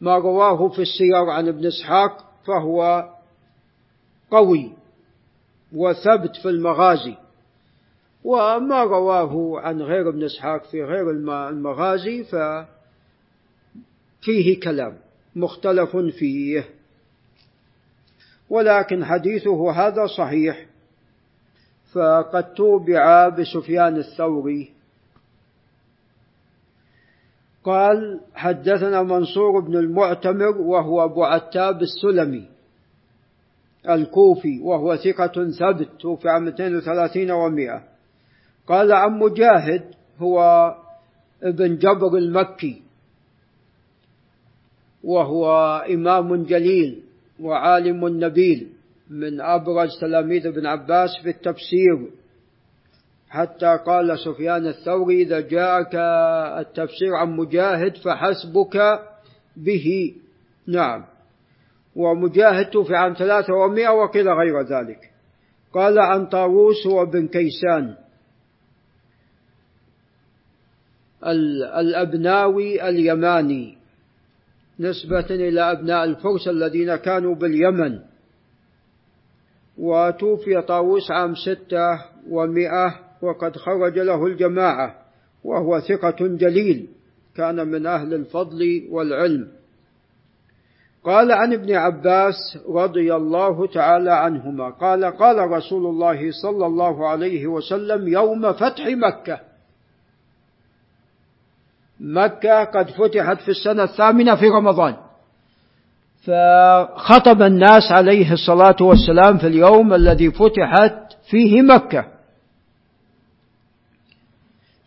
ما 0.00 0.16
رواه 0.16 0.68
في 0.68 0.82
السير 0.82 1.30
عن 1.30 1.48
ابن 1.48 1.66
إسحاق 1.66 2.32
فهو 2.46 3.10
قوي 4.30 4.72
وثبت 5.72 6.36
في 6.36 6.48
المغازي. 6.48 7.16
وما 8.24 8.82
رواه 8.82 9.60
عن 9.60 9.82
غير 9.82 10.08
ابن 10.08 10.24
إسحاق 10.24 10.64
في 10.64 10.82
غير 10.82 11.10
المغازي 11.10 12.24
ففيه 12.24 12.66
كلام. 14.60 15.03
مختلف 15.36 15.96
فيه. 15.96 16.64
ولكن 18.50 19.04
حديثه 19.04 19.72
هذا 19.72 20.06
صحيح. 20.06 20.66
فقد 21.92 22.54
توبع 22.54 23.28
بسفيان 23.28 23.96
الثوري. 23.96 24.74
قال 27.64 28.20
حدثنا 28.34 29.02
منصور 29.02 29.60
بن 29.60 29.76
المعتمر 29.76 30.58
وهو 30.58 31.04
أبو 31.04 31.24
عتاب 31.24 31.82
السلمي 31.82 32.48
الكوفي 33.88 34.60
وهو 34.60 34.96
ثقة 34.96 35.50
ثبت 35.50 35.88
توفي 36.00 36.28
عام 36.28 36.44
230 36.44 37.28
و100 37.28 37.80
قال 38.66 38.92
عن 38.92 39.18
مجاهد 39.18 39.94
هو 40.18 40.40
ابن 41.42 41.76
جبر 41.76 42.16
المكي. 42.16 42.82
وهو 45.04 45.46
إمام 45.90 46.44
جليل 46.44 47.02
وعالم 47.40 48.24
نبيل 48.24 48.68
من 49.10 49.40
أبرز 49.40 50.00
تلاميذ 50.00 50.46
ابن 50.46 50.66
عباس 50.66 51.10
في 51.22 51.28
التفسير. 51.28 52.10
حتى 53.28 53.78
قال 53.86 54.18
سفيان 54.18 54.66
الثوري 54.66 55.22
إذا 55.22 55.40
جاءك 55.40 55.94
التفسير 56.58 57.14
عن 57.14 57.36
مجاهد 57.36 57.96
فحسبك 57.96 59.00
به. 59.56 60.14
نعم. 60.66 61.04
ومجاهد 61.96 62.70
توفي 62.70 62.94
عام 62.94 63.14
ثلاثة 63.14 63.54
ومائة 63.54 63.88
وقيل 63.88 64.28
غير 64.28 64.62
ذلك. 64.62 65.10
قال 65.72 65.98
عن 65.98 66.26
طاووس 66.26 66.86
وابن 66.86 67.28
كيسان. 67.28 67.94
الأبناوي 71.80 72.88
اليماني. 72.88 73.83
نسبة 74.80 75.26
إلى 75.30 75.60
أبناء 75.72 76.04
الفرس 76.04 76.48
الذين 76.48 76.96
كانوا 76.96 77.34
باليمن. 77.34 77.98
وتوفي 79.78 80.62
طاووس 80.62 81.10
عام 81.10 81.34
ستة 81.34 82.00
ومائة 82.30 82.94
وقد 83.22 83.56
خرج 83.56 83.98
له 83.98 84.26
الجماعة 84.26 84.94
وهو 85.44 85.80
ثقة 85.80 86.16
جليل 86.20 86.88
كان 87.36 87.68
من 87.68 87.86
أهل 87.86 88.14
الفضل 88.14 88.88
والعلم. 88.90 89.48
قال 91.04 91.32
عن 91.32 91.52
ابن 91.52 91.74
عباس 91.74 92.58
رضي 92.68 93.14
الله 93.14 93.66
تعالى 93.66 94.12
عنهما 94.12 94.70
قال 94.70 95.04
قال 95.04 95.50
رسول 95.50 95.86
الله 95.86 96.30
صلى 96.42 96.66
الله 96.66 97.08
عليه 97.08 97.46
وسلم 97.46 98.08
يوم 98.08 98.52
فتح 98.52 98.86
مكة. 98.86 99.40
مكة 102.04 102.64
قد 102.64 102.90
فتحت 102.90 103.40
في 103.40 103.48
السنة 103.48 103.82
الثامنة 103.82 104.34
في 104.34 104.48
رمضان. 104.48 104.96
فخطب 106.24 107.42
الناس 107.42 107.92
عليه 107.92 108.32
الصلاة 108.32 108.76
والسلام 108.80 109.38
في 109.38 109.46
اليوم 109.46 109.94
الذي 109.94 110.30
فتحت 110.30 110.96
فيه 111.30 111.62
مكة. 111.62 112.04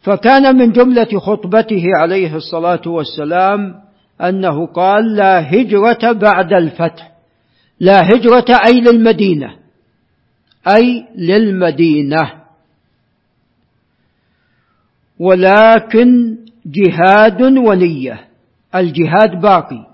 فكان 0.02 0.56
من 0.56 0.72
جملة 0.72 1.20
خطبته 1.20 1.84
عليه 2.02 2.36
الصلاة 2.36 2.82
والسلام 2.86 3.76
أنه 4.22 4.66
قال 4.66 5.16
لا 5.16 5.54
هجرة 5.54 6.12
بعد 6.12 6.54
الفتح 6.54 7.12
لا 7.80 8.10
هجرة 8.14 8.46
أي 8.66 8.82
للمدينة 8.82 9.56
أي 10.68 11.06
للمدينة. 11.16 12.32
ولكن 15.20 16.38
جهاد 16.66 17.42
ونية. 17.42 18.28
الجهاد 18.76 19.42
باقي. 19.42 19.88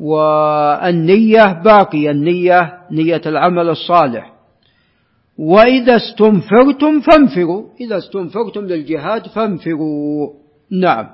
والنية 0.00 1.62
باقية. 1.64 2.10
النية 2.10 2.78
نية 2.90 3.22
العمل 3.26 3.68
الصالح. 3.68 4.32
وإذا 5.38 5.96
استنفرتم 5.96 7.00
فانفروا. 7.00 7.66
إذا 7.80 7.98
استنفرتم 7.98 8.60
للجهاد 8.60 9.26
فانفروا. 9.26 10.32
نعم. 10.70 11.06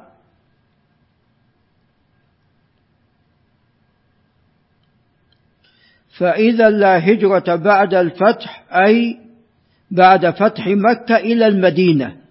فإذا 6.18 6.70
لا 6.70 6.98
هجرة 6.98 7.57
بعد 7.57 7.94
الفتح 7.94 8.64
أي 8.72 9.18
بعد 9.90 10.31
فتح 10.31 10.66
مكة 10.66 11.16
إلى 11.16 11.46
المدينة. 11.46 12.21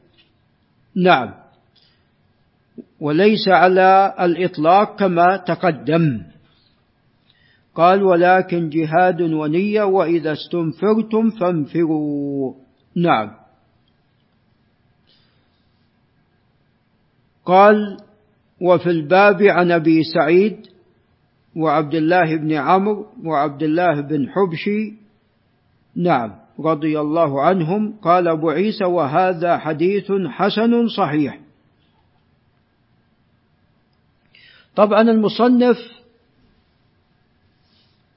نعم. 0.95 1.33
وليس 2.99 3.47
على 3.47 4.15
الإطلاق 4.19 4.99
كما 4.99 5.37
تقدم. 5.37 6.23
قال 7.75 8.03
ولكن 8.03 8.69
جهاد 8.69 9.21
ونية 9.21 9.83
وإذا 9.83 10.33
استنفرتم 10.33 11.29
فانفروا. 11.29 12.53
نعم. 12.95 13.31
قال 17.45 17.97
وفي 18.61 18.89
الباب 18.89 19.41
عن 19.41 19.71
أبي 19.71 20.03
سعيد 20.03 20.67
وعبد 21.55 21.95
الله 21.95 22.35
بن 22.35 22.51
عمرو 22.51 23.07
وعبد 23.25 23.63
الله 23.63 24.01
بن 24.01 24.29
حبشي. 24.29 24.93
نعم. 25.95 26.40
رضي 26.67 26.99
الله 26.99 27.41
عنهم 27.41 27.99
قال 28.01 28.27
أبو 28.27 28.49
عيسى 28.49 28.85
وهذا 28.85 29.57
حديث 29.57 30.11
حسن 30.27 30.87
صحيح. 30.87 31.39
طبعا 34.75 35.01
المصنف 35.01 35.77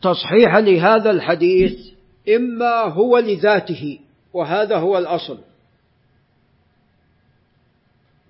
تصحيح 0.03 0.57
لهذا 0.57 1.11
الحديث 1.11 1.79
إما 2.37 2.83
هو 2.83 3.19
لذاته 3.19 3.99
وهذا 4.33 4.77
هو 4.77 4.99
الأصل. 4.99 5.39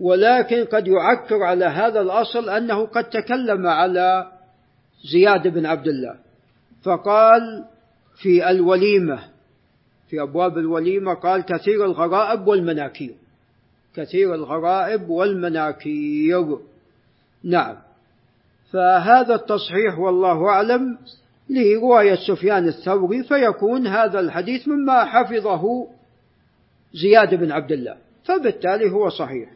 ولكن 0.00 0.64
قد 0.64 0.88
يعكر 0.88 1.42
على 1.42 1.64
هذا 1.64 2.00
الأصل 2.00 2.48
أنه 2.48 2.86
قد 2.86 3.04
تكلم 3.04 3.66
على 3.66 4.32
زياد 5.12 5.48
بن 5.48 5.66
عبد 5.66 5.88
الله 5.88 6.16
فقال 6.82 7.64
في 8.16 8.50
الوليمة 8.50 9.33
في 10.08 10.22
أبواب 10.22 10.58
الوليمة 10.58 11.14
قال 11.14 11.44
كثير 11.44 11.84
الغرائب 11.84 12.46
والمناكير. 12.46 13.14
كثير 13.96 14.34
الغرائب 14.34 15.08
والمناكير. 15.08 16.58
نعم. 17.44 17.76
فهذا 18.72 19.34
التصحيح 19.34 19.98
والله 19.98 20.48
أعلم 20.48 20.98
لرواية 21.50 22.14
سفيان 22.28 22.68
الثوري 22.68 23.22
فيكون 23.22 23.86
هذا 23.86 24.20
الحديث 24.20 24.68
مما 24.68 25.04
حفظه 25.04 25.86
زياد 26.92 27.34
بن 27.34 27.52
عبد 27.52 27.72
الله 27.72 27.96
فبالتالي 28.24 28.90
هو 28.90 29.08
صحيح. 29.08 29.50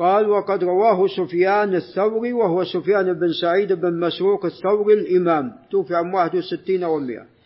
قال 0.00 0.30
وقد 0.30 0.64
رواه 0.64 1.06
سفيان 1.06 1.74
الثوري 1.74 2.32
وهو 2.32 2.64
سفيان 2.64 3.12
بن 3.12 3.32
سعيد 3.32 3.72
بن 3.72 4.00
مسروق 4.00 4.44
الثوري 4.44 4.94
الإمام 4.94 5.52
توفي 5.70 5.94
عن 5.94 6.14
61 6.14 6.80
و100 6.80 7.39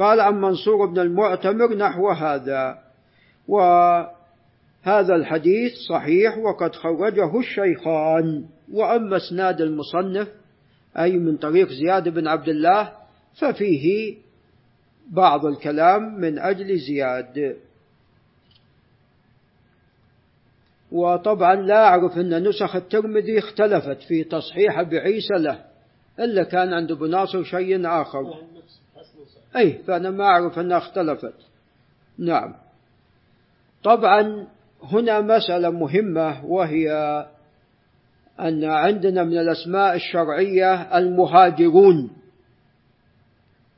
قال 0.00 0.20
عن 0.20 0.40
منصور 0.40 0.86
بن 0.86 0.98
المعتمر 0.98 1.74
نحو 1.74 2.10
هذا 2.10 2.78
وهذا 3.48 5.14
الحديث 5.14 5.72
صحيح 5.88 6.38
وقد 6.38 6.74
خرجه 6.74 7.38
الشيخان 7.38 8.44
وأما 8.72 9.16
إسناد 9.16 9.60
المصنف 9.60 10.28
أي 10.98 11.12
من 11.12 11.36
طريق 11.36 11.68
زياد 11.68 12.08
بن 12.08 12.28
عبد 12.28 12.48
الله 12.48 12.92
ففيه 13.40 14.16
بعض 15.10 15.46
الكلام 15.46 16.20
من 16.20 16.38
أجل 16.38 16.78
زياد. 16.78 17.56
وطبعا 20.92 21.54
لا 21.54 21.84
أعرف 21.84 22.18
أن 22.18 22.48
نسخ 22.48 22.76
الترمذي 22.76 23.38
اختلفت 23.38 24.02
في 24.02 24.24
تصحيح 24.24 24.82
بعيسى 24.82 25.34
له 25.34 25.64
إلا 26.18 26.42
كان 26.42 26.72
عند 26.72 26.90
أبو 26.90 27.06
ناصر 27.06 27.44
شيء 27.44 27.86
آخر. 27.86 28.34
أي 29.56 29.72
فأنا 29.72 30.10
ما 30.10 30.24
أعرف 30.24 30.58
أنها 30.58 30.78
اختلفت. 30.78 31.34
نعم. 32.18 32.54
طبعا 33.84 34.46
هنا 34.82 35.20
مسألة 35.20 35.70
مهمة 35.70 36.44
وهي 36.44 36.92
أن 38.40 38.64
عندنا 38.64 39.24
من 39.24 39.38
الأسماء 39.38 39.94
الشرعية 39.94 40.98
المهاجرون 40.98 42.10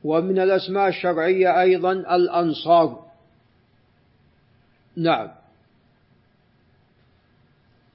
ومن 0.03 0.39
الأسماء 0.39 0.87
الشرعية 0.87 1.61
أيضا 1.61 1.91
الأنصار. 1.91 3.03
نعم. 4.97 5.31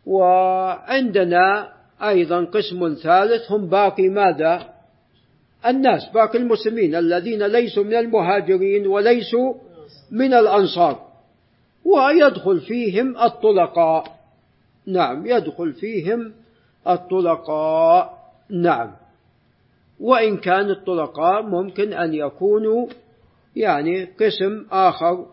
وعندنا 0.07 1.73
أيضا 2.03 2.45
قسم 2.45 2.95
ثالث 3.03 3.53
هم 3.53 3.69
باقي 3.69 4.09
ماذا؟ 4.09 4.78
الناس 5.67 6.09
باقي 6.15 6.39
المسلمين 6.39 6.95
الذين 6.95 7.43
ليسوا 7.43 7.85
من 7.85 7.95
المهاجرين 7.95 8.87
وليسوا 8.87 9.55
من 10.11 10.35
الأنصار. 10.35 11.09
ويدخل 11.85 12.61
فيهم 12.61 13.17
الطلقاء. 13.17 14.19
نعم 14.87 15.27
يدخل 15.27 15.73
فيهم 15.73 16.33
الطلقاء. 16.89 18.19
نعم. 18.51 18.91
وإن 20.01 20.37
كان 20.37 20.71
الطلقاء 20.71 21.43
ممكن 21.43 21.93
أن 21.93 22.15
يكونوا 22.15 22.87
يعني 23.57 24.05
قسم 24.05 24.67
آخر 24.73 25.27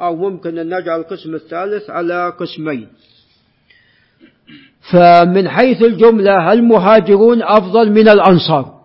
أو 0.00 0.16
ممكن 0.16 0.58
أن 0.58 0.66
نجعل 0.66 1.00
القسم 1.00 1.34
الثالث 1.34 1.90
على 1.90 2.32
قسمين. 2.40 2.88
فمن 4.92 5.48
حيث 5.48 5.82
الجملة 5.82 6.52
المهاجرون 6.52 7.42
أفضل 7.42 7.90
من 7.90 8.08
الأنصار؟ 8.08 8.79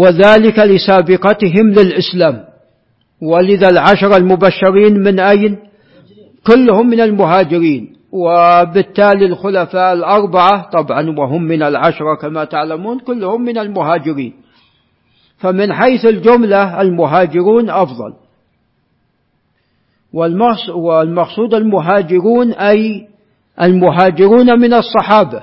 وذلك 0.00 0.58
لسابقتهم 0.58 1.66
للإسلام. 1.78 2.44
ولذا 3.22 3.68
العشر 3.68 4.16
المبشرين 4.16 4.94
من 4.98 5.20
أين؟ 5.20 5.58
كلهم 6.46 6.86
من 6.86 7.00
المهاجرين. 7.00 7.96
وبالتالي 8.12 9.26
الخلفاء 9.26 9.92
الأربعة 9.92 10.70
طبعا 10.70 11.02
وهم 11.18 11.42
من 11.42 11.62
العشرة 11.62 12.14
كما 12.14 12.44
تعلمون 12.44 12.98
كلهم 12.98 13.42
من 13.42 13.58
المهاجرين. 13.58 14.32
فمن 15.38 15.72
حيث 15.72 16.06
الجملة 16.06 16.80
المهاجرون 16.80 17.70
أفضل. 17.70 18.12
والمقصود 20.74 21.54
المهاجرون 21.54 22.52
أي 22.52 23.08
المهاجرون 23.62 24.60
من 24.60 24.74
الصحابة. 24.74 25.42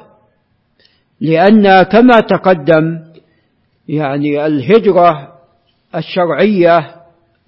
لأن 1.21 1.83
كما 1.83 2.19
تقدم 2.19 2.99
يعني 3.87 4.45
الهجرة 4.45 5.37
الشرعية 5.95 6.95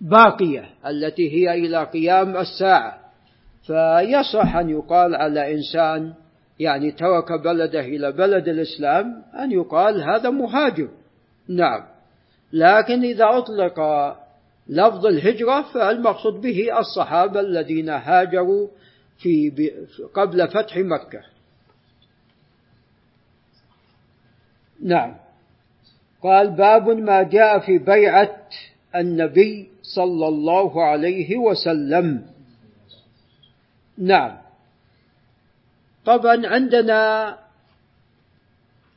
باقية. 0.02 0.69
التي 0.88 1.32
هي 1.32 1.54
إلى 1.54 1.84
قيام 1.84 2.38
الساعة. 2.38 2.99
فيصح 3.67 4.56
أن 4.56 4.69
يقال 4.69 5.15
على 5.15 5.54
إنسان 5.54 6.13
يعني 6.60 6.91
ترك 6.91 7.41
بلده 7.43 7.80
إلى 7.80 8.12
بلد 8.12 8.47
الإسلام 8.47 9.23
أن 9.39 9.52
يقال 9.52 10.04
هذا 10.04 10.30
مهاجر. 10.30 10.89
نعم. 11.49 11.84
لكن 12.54 13.04
إذا 13.04 13.25
أطلق 13.25 13.80
لفظ 14.69 15.06
الهجرة 15.06 15.62
فالمقصود 15.73 16.41
به 16.41 16.80
الصحابة 16.80 17.39
الذين 17.39 17.89
هاجروا 17.89 18.67
في 19.17 19.52
قبل 20.13 20.47
فتح 20.47 20.78
مكة. 20.78 21.21
نعم. 24.84 25.28
قال 26.23 26.51
باب 26.51 26.89
ما 26.89 27.23
جاء 27.23 27.60
في 27.60 27.77
بيعة 27.77 28.38
النبي 28.95 29.69
صلى 29.84 30.27
الله 30.27 30.84
عليه 30.84 31.38
وسلم. 31.38 32.25
نعم. 33.97 34.38
طبعا 36.05 36.47
عندنا 36.47 37.38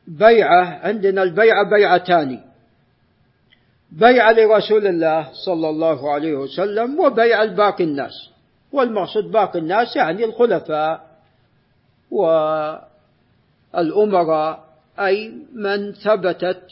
بيعة 0.07 0.65
عندنا 0.65 1.23
البيعة 1.23 1.71
بيعتان. 1.71 2.41
بيعة 3.93 4.33
لرسول 4.33 4.87
الله 4.87 5.29
صلى 5.47 5.69
الله 5.69 6.13
عليه 6.13 6.35
وسلم 6.35 7.01
وبيعة 7.01 7.45
لباقي 7.45 7.85
الناس. 7.85 8.33
والمقصود 8.73 9.31
باقي 9.31 9.59
الناس 9.59 9.97
يعني 9.97 10.25
الخلفاء 10.25 11.07
والأمراء 13.75 14.65
أي 14.99 15.33
من 15.55 15.93
ثبتت 15.93 16.63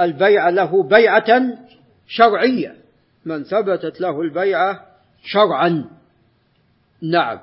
البيعة 0.00 0.50
له 0.50 0.82
بيعة 0.82 1.58
شرعية. 2.06 2.74
من 3.24 3.44
ثبتت 3.44 4.00
له 4.00 4.20
البيعة 4.20 4.86
شرعا. 5.24 5.84
نعم. 7.02 7.38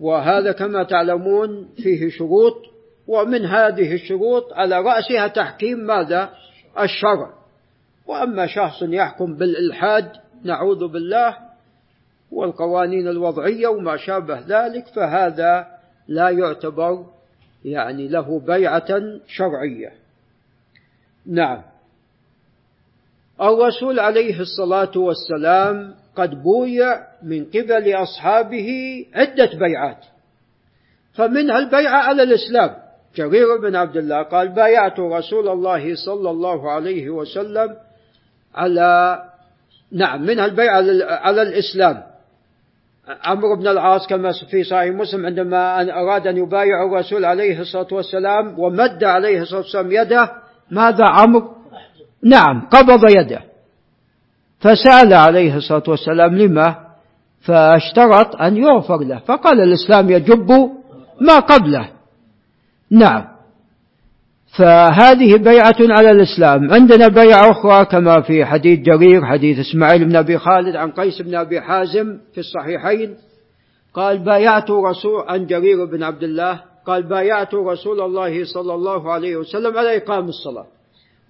وهذا 0.00 0.52
كما 0.52 0.82
تعلمون 0.82 1.68
فيه 1.76 2.10
شروط 2.10 2.56
ومن 3.06 3.44
هذه 3.46 3.94
الشروط 3.94 4.52
على 4.52 4.80
رأسها 4.80 5.28
تحكيم 5.28 5.78
ماذا؟ 5.78 6.30
الشرع. 6.80 7.30
وأما 8.06 8.46
شخص 8.46 8.82
يحكم 8.82 9.34
بالإلحاد 9.34 10.12
نعوذ 10.44 10.88
بالله 10.88 11.36
والقوانين 12.30 13.08
الوضعية 13.08 13.68
وما 13.68 13.96
شابه 13.96 14.40
ذلك 14.40 14.86
فهذا 14.86 15.66
لا 16.08 16.30
يعتبر 16.30 17.06
يعني 17.64 18.08
له 18.08 18.40
بيعة 18.40 19.02
شرعية. 19.26 20.03
نعم. 21.26 21.62
الرسول 23.40 24.00
عليه 24.00 24.40
الصلاة 24.40 24.92
والسلام 24.96 25.94
قد 26.16 26.42
بويع 26.42 27.06
من 27.22 27.44
قبل 27.44 27.92
أصحابه 27.92 28.68
عدة 29.14 29.50
بيعات. 29.58 30.04
فمنها 31.14 31.58
البيعة 31.58 32.02
على 32.02 32.22
الإسلام. 32.22 32.76
جرير 33.16 33.56
بن 33.56 33.76
عبد 33.76 33.96
الله 33.96 34.22
قال 34.22 34.48
بايعت 34.48 35.00
رسول 35.00 35.48
الله 35.48 35.94
صلى 35.94 36.30
الله 36.30 36.70
عليه 36.70 37.10
وسلم 37.10 37.76
على 38.54 39.22
نعم 39.92 40.22
منها 40.22 40.46
البيعة 40.46 40.82
على 41.04 41.42
الإسلام. 41.42 42.02
عمرو 43.08 43.56
بن 43.56 43.68
العاص 43.68 44.06
كما 44.06 44.32
في 44.50 44.64
صحيح 44.64 44.94
مسلم 44.94 45.26
عندما 45.26 45.82
أراد 45.92 46.26
أن 46.26 46.36
يبايع 46.36 46.84
الرسول 46.86 47.24
عليه 47.24 47.60
الصلاة 47.60 47.86
والسلام 47.92 48.58
ومد 48.58 49.04
عليه 49.04 49.42
الصلاة 49.42 49.60
والسلام 49.60 49.92
يده 49.92 50.43
ماذا 50.70 51.04
عمرو؟ 51.04 51.48
نعم 52.24 52.68
قبض 52.70 53.10
يده. 53.10 53.40
فسأل 54.60 55.14
عليه 55.14 55.56
الصلاة 55.56 55.82
والسلام 55.88 56.38
لما؟ 56.38 56.76
فاشترط 57.40 58.36
أن 58.36 58.56
يغفر 58.56 58.98
له. 58.98 59.18
فقال 59.18 59.60
الإسلام 59.60 60.10
يجب 60.10 60.50
ما 61.20 61.38
قبله. 61.38 61.88
نعم. 62.90 63.24
فهذه 64.58 65.36
بيعة 65.36 65.76
على 65.80 66.10
الإسلام. 66.10 66.72
عندنا 66.72 67.08
بيعة 67.08 67.50
أخرى 67.50 67.84
كما 67.84 68.20
في 68.20 68.44
حديث 68.44 68.80
جرير 68.80 69.24
حديث 69.26 69.58
إسماعيل 69.58 70.04
بن 70.04 70.16
أبي 70.16 70.38
خالد 70.38 70.76
عن 70.76 70.90
قيس 70.90 71.22
بن 71.22 71.34
أبي 71.34 71.60
حازم 71.60 72.18
في 72.34 72.40
الصحيحين. 72.40 73.14
قال 73.94 74.18
بايعت 74.18 74.70
رسول 74.70 75.24
عن 75.28 75.46
جرير 75.46 75.84
بن 75.84 76.02
عبد 76.02 76.22
الله 76.22 76.60
قال 76.86 77.02
بايعت 77.02 77.54
رسول 77.54 78.00
الله 78.00 78.44
صلى 78.44 78.74
الله 78.74 79.12
عليه 79.12 79.36
وسلم 79.36 79.78
على 79.78 79.96
إقام 79.96 80.28
الصلاة 80.28 80.66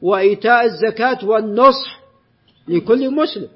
وإيتاء 0.02 0.64
الزكاة 0.64 1.18
والنصح 1.24 2.00
لكل 2.68 3.10
مسلم. 3.10 3.48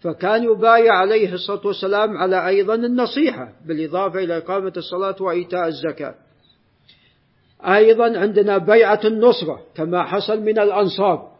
فكان 0.00 0.44
يبايع 0.44 0.92
عليه 0.92 1.32
الصلاة 1.32 1.66
والسلام 1.66 2.16
على 2.16 2.48
أيضا 2.48 2.74
النصيحة 2.74 3.52
بالإضافة 3.66 4.18
إلى 4.18 4.38
إقامة 4.38 4.72
الصلاة 4.76 5.16
وإيتاء 5.20 5.68
الزكاة. 5.68 6.14
أيضا 7.64 8.18
عندنا 8.18 8.58
بيعة 8.58 9.00
النصرة 9.04 9.60
كما 9.74 10.02
حصل 10.02 10.40
من 10.40 10.58
الأنصار 10.58 11.34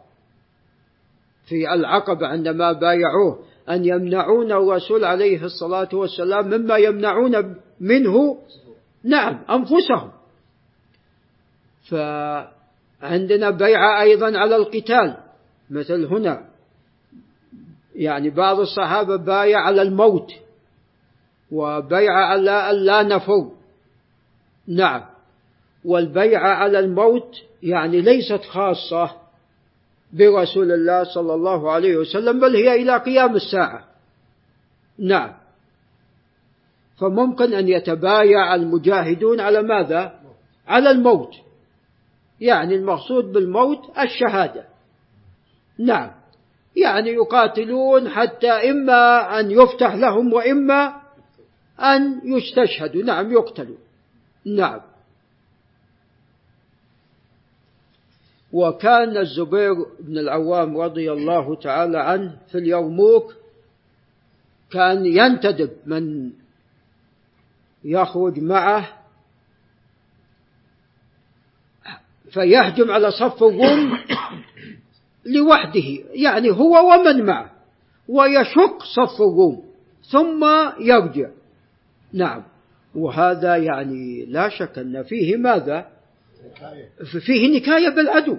في 1.47 1.75
العقبة 1.75 2.27
عندما 2.27 2.73
بايعوه 2.73 3.39
أن 3.71 3.85
يمنعون 3.85 4.53
الرسول 4.53 5.05
عليه 5.05 5.45
الصلاة 5.45 5.89
والسلام 5.93 6.49
مما 6.49 6.77
يمنعون 6.77 7.55
منه 7.81 8.39
نعم 9.05 9.45
أنفسهم. 9.51 10.11
فعندنا 11.91 13.51
بيعة 13.51 14.01
أيضا 14.03 14.39
على 14.39 14.57
القتال 14.57 15.17
مثل 15.71 16.05
هنا. 16.05 16.45
يعني 17.95 18.31
بعض 18.31 18.61
الصحابة 18.61 19.17
بايع 19.17 19.59
على 19.61 19.83
الموت 19.83 20.33
وبيع 21.51 22.13
على 22.13 22.51
أن 22.51 22.77
لا 22.77 23.03
نفر 23.03 23.51
نعم. 24.67 25.05
والبيعة 25.85 26.49
على 26.49 26.79
الموت 26.79 27.37
يعني 27.63 28.01
ليست 28.01 28.41
خاصة 28.45 29.11
برسول 30.13 30.73
الله 30.73 31.05
صلى 31.05 31.35
الله 31.35 31.73
عليه 31.73 31.97
وسلم 31.97 32.41
بل 32.41 32.57
هي 32.57 32.83
إلى 32.83 32.97
قيام 32.97 33.37
الساعة. 33.37 33.85
نعم. 34.99 35.44
فممكن 36.97 37.55
أن 37.55 37.69
يتبايع 37.69 38.55
المجاهدون 38.55 39.41
على 39.41 39.63
ماذا؟ 39.63 40.21
على 40.67 40.91
الموت. 40.91 41.35
يعني 42.41 42.75
المقصود 42.75 43.25
بالموت 43.25 43.99
الشهادة. 43.99 44.65
نعم. 45.79 46.11
يعني 46.77 47.11
يقاتلون 47.11 48.09
حتى 48.09 48.51
إما 48.51 49.41
أن 49.41 49.51
يفتح 49.51 49.95
لهم 49.95 50.33
وإما 50.33 51.01
أن 51.81 52.21
يستشهدوا. 52.25 53.03
نعم 53.03 53.33
يقتلوا. 53.33 53.77
نعم. 54.47 54.81
وكان 58.53 59.17
الزبير 59.17 59.75
بن 60.01 60.19
العوام 60.19 60.77
رضي 60.77 61.13
الله 61.13 61.55
تعالى 61.57 61.99
عنه 61.99 62.37
في 62.49 62.59
اليرموك 62.59 63.35
كان 64.71 65.07
ينتدب 65.07 65.71
من 65.87 66.31
يخرج 67.85 68.39
معه 68.39 68.89
فيهجم 72.31 72.91
على 72.91 73.11
صف 73.11 73.43
الروم 73.43 73.99
لوحده 75.25 76.05
يعني 76.13 76.51
هو 76.51 76.93
ومن 76.93 77.27
معه 77.27 77.51
ويشق 78.09 78.83
صف 78.83 79.21
الروم 79.21 79.65
ثم 80.11 80.45
يرجع. 80.81 81.31
نعم. 82.13 82.43
وهذا 82.95 83.57
يعني 83.57 84.25
لا 84.25 84.49
شك 84.49 84.79
أن 84.79 85.03
فيه 85.03 85.37
ماذا؟ 85.37 85.87
فيه 87.27 87.57
نكاية 87.57 87.89
بالعدو. 87.89 88.39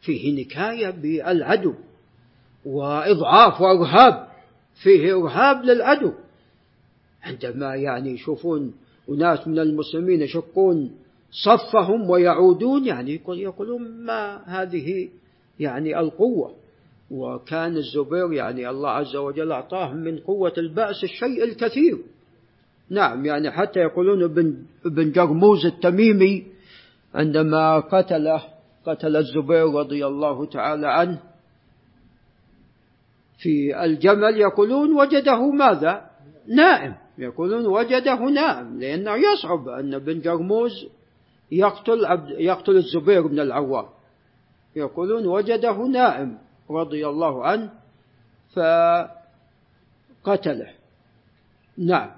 فيه 0.00 0.40
نكاية 0.44 0.90
بالعدو. 0.90 1.74
وإضعاف 2.64 3.60
وإرهاب. 3.60 4.28
فيه 4.82 5.14
إرهاب 5.14 5.64
للعدو. 5.64 6.12
عندما 7.28 7.74
يعني 7.74 8.10
يشوفون 8.10 8.74
أناس 9.08 9.48
من 9.48 9.58
المسلمين 9.58 10.22
يشقون 10.22 10.90
صفهم 11.30 12.10
ويعودون 12.10 12.86
يعني 12.86 13.20
يقولون 13.28 14.04
ما 14.06 14.42
هذه 14.46 15.08
يعني 15.60 15.98
القوة. 15.98 16.54
وكان 17.10 17.76
الزبير 17.76 18.32
يعني 18.32 18.70
الله 18.70 18.90
عز 18.90 19.16
وجل 19.16 19.52
أعطاه 19.52 19.92
من 19.92 20.18
قوة 20.18 20.52
البأس 20.58 21.04
الشيء 21.04 21.44
الكثير. 21.44 21.98
نعم 22.90 23.26
يعني 23.26 23.50
حتى 23.50 23.80
يقولون 23.80 24.22
ابن, 24.22 24.56
ابن 24.86 25.12
جرموز 25.12 25.66
التميمي 25.66 26.46
عندما 27.14 27.78
قتله 27.80 28.42
قتل 28.86 29.16
الزبير 29.16 29.74
رضي 29.74 30.06
الله 30.06 30.46
تعالى 30.46 30.86
عنه 30.88 31.18
في 33.38 33.84
الجمل 33.84 34.36
يقولون 34.36 34.92
وجده 34.92 35.50
ماذا؟ 35.50 36.10
نائم. 36.46 36.94
يقولون 37.18 37.66
وجده 37.66 38.18
نائم 38.18 38.80
لأنه 38.80 39.16
يصعب 39.16 39.68
أن 39.68 39.94
ابن 39.94 40.20
جرموز 40.20 40.86
يقتل, 41.52 42.06
عبد 42.06 42.30
يقتل 42.30 42.76
الزبير 42.76 43.26
بن 43.26 43.40
العوام. 43.40 43.86
يقولون 44.76 45.26
وجده 45.26 45.76
نائم 45.76 46.38
رضي 46.70 47.08
الله 47.08 47.44
عنه 47.44 47.70
فقتله. 50.24 50.72
نعم. 51.78 52.10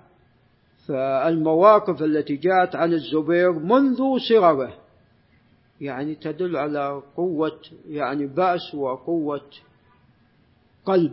فالمواقف 0.87 2.03
التي 2.03 2.37
جاءت 2.37 2.77
عن 2.77 2.93
الزبير 2.93 3.53
منذ 3.53 4.19
صغره 4.29 4.75
يعني 5.81 6.15
تدل 6.15 6.57
على 6.57 7.03
قوة 7.17 7.61
يعني 7.89 8.27
بأس 8.27 8.75
وقوة 8.75 9.51
قلب. 10.85 11.13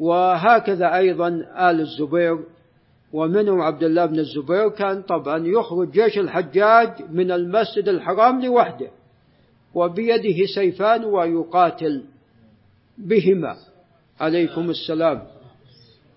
وهكذا 0.00 0.96
أيضا 0.96 1.28
آل 1.70 1.80
الزبير 1.80 2.38
ومنهم 3.12 3.60
عبد 3.60 3.82
الله 3.82 4.06
بن 4.06 4.18
الزبير 4.18 4.68
كان 4.68 5.02
طبعا 5.02 5.46
يخرج 5.46 5.90
جيش 5.90 6.18
الحجاج 6.18 6.88
من 7.10 7.30
المسجد 7.30 7.88
الحرام 7.88 8.44
لوحده 8.44 8.90
وبيده 9.74 10.46
سيفان 10.54 11.04
ويقاتل 11.04 12.04
بهما. 12.98 13.56
عليكم 14.20 14.70
السلام. 14.70 15.22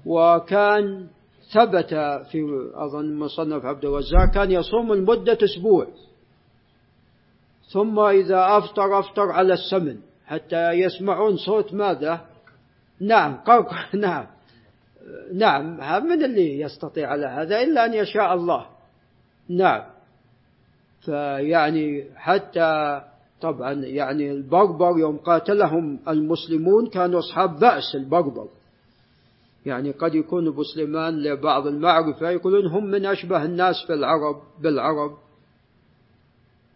وكان 0.05 1.07
ثبت 1.53 1.93
في 2.31 2.69
أظن 2.73 3.15
مصنف 3.15 3.65
عبد 3.65 3.85
الرزاق 3.85 4.31
كان 4.33 4.51
يصوم 4.51 4.93
لمدة 4.93 5.37
أسبوع. 5.43 5.87
ثم 7.71 7.99
إذا 7.99 8.57
أفطر 8.57 8.99
أفطر 8.99 9.31
على 9.31 9.53
السمن 9.53 9.97
حتى 10.25 10.71
يسمعون 10.71 11.37
صوت 11.37 11.73
ماذا؟ 11.73 12.25
نعم 12.99 13.35
قرق 13.35 13.73
نعم. 13.95 14.34
نعم 15.33 15.77
من 16.07 16.23
اللي 16.25 16.59
يستطيع 16.59 17.09
على 17.09 17.25
هذا 17.25 17.61
إلا 17.61 17.85
أن 17.85 17.93
يشاء 17.93 18.33
الله. 18.33 18.65
نعم. 19.49 19.83
فيعني 21.01 22.05
حتى 22.15 23.01
طبعا 23.41 23.73
يعني 23.73 24.31
البربر 24.31 24.99
يوم 24.99 25.17
قاتلهم 25.17 25.99
المسلمون 26.07 26.89
كانوا 26.89 27.19
أصحاب 27.19 27.59
بأس 27.59 27.95
البربر 27.95 28.47
يعني 29.65 29.91
قد 29.91 30.15
يكونوا 30.15 30.53
مسلمان 30.53 31.23
لبعض 31.23 31.67
المعرفة 31.67 32.29
يقولون 32.29 32.67
هم 32.67 32.85
من 32.85 33.05
أشبه 33.05 33.43
الناس 33.43 33.75
في 33.87 33.93
العرب 33.93 34.41
بالعرب. 34.61 35.17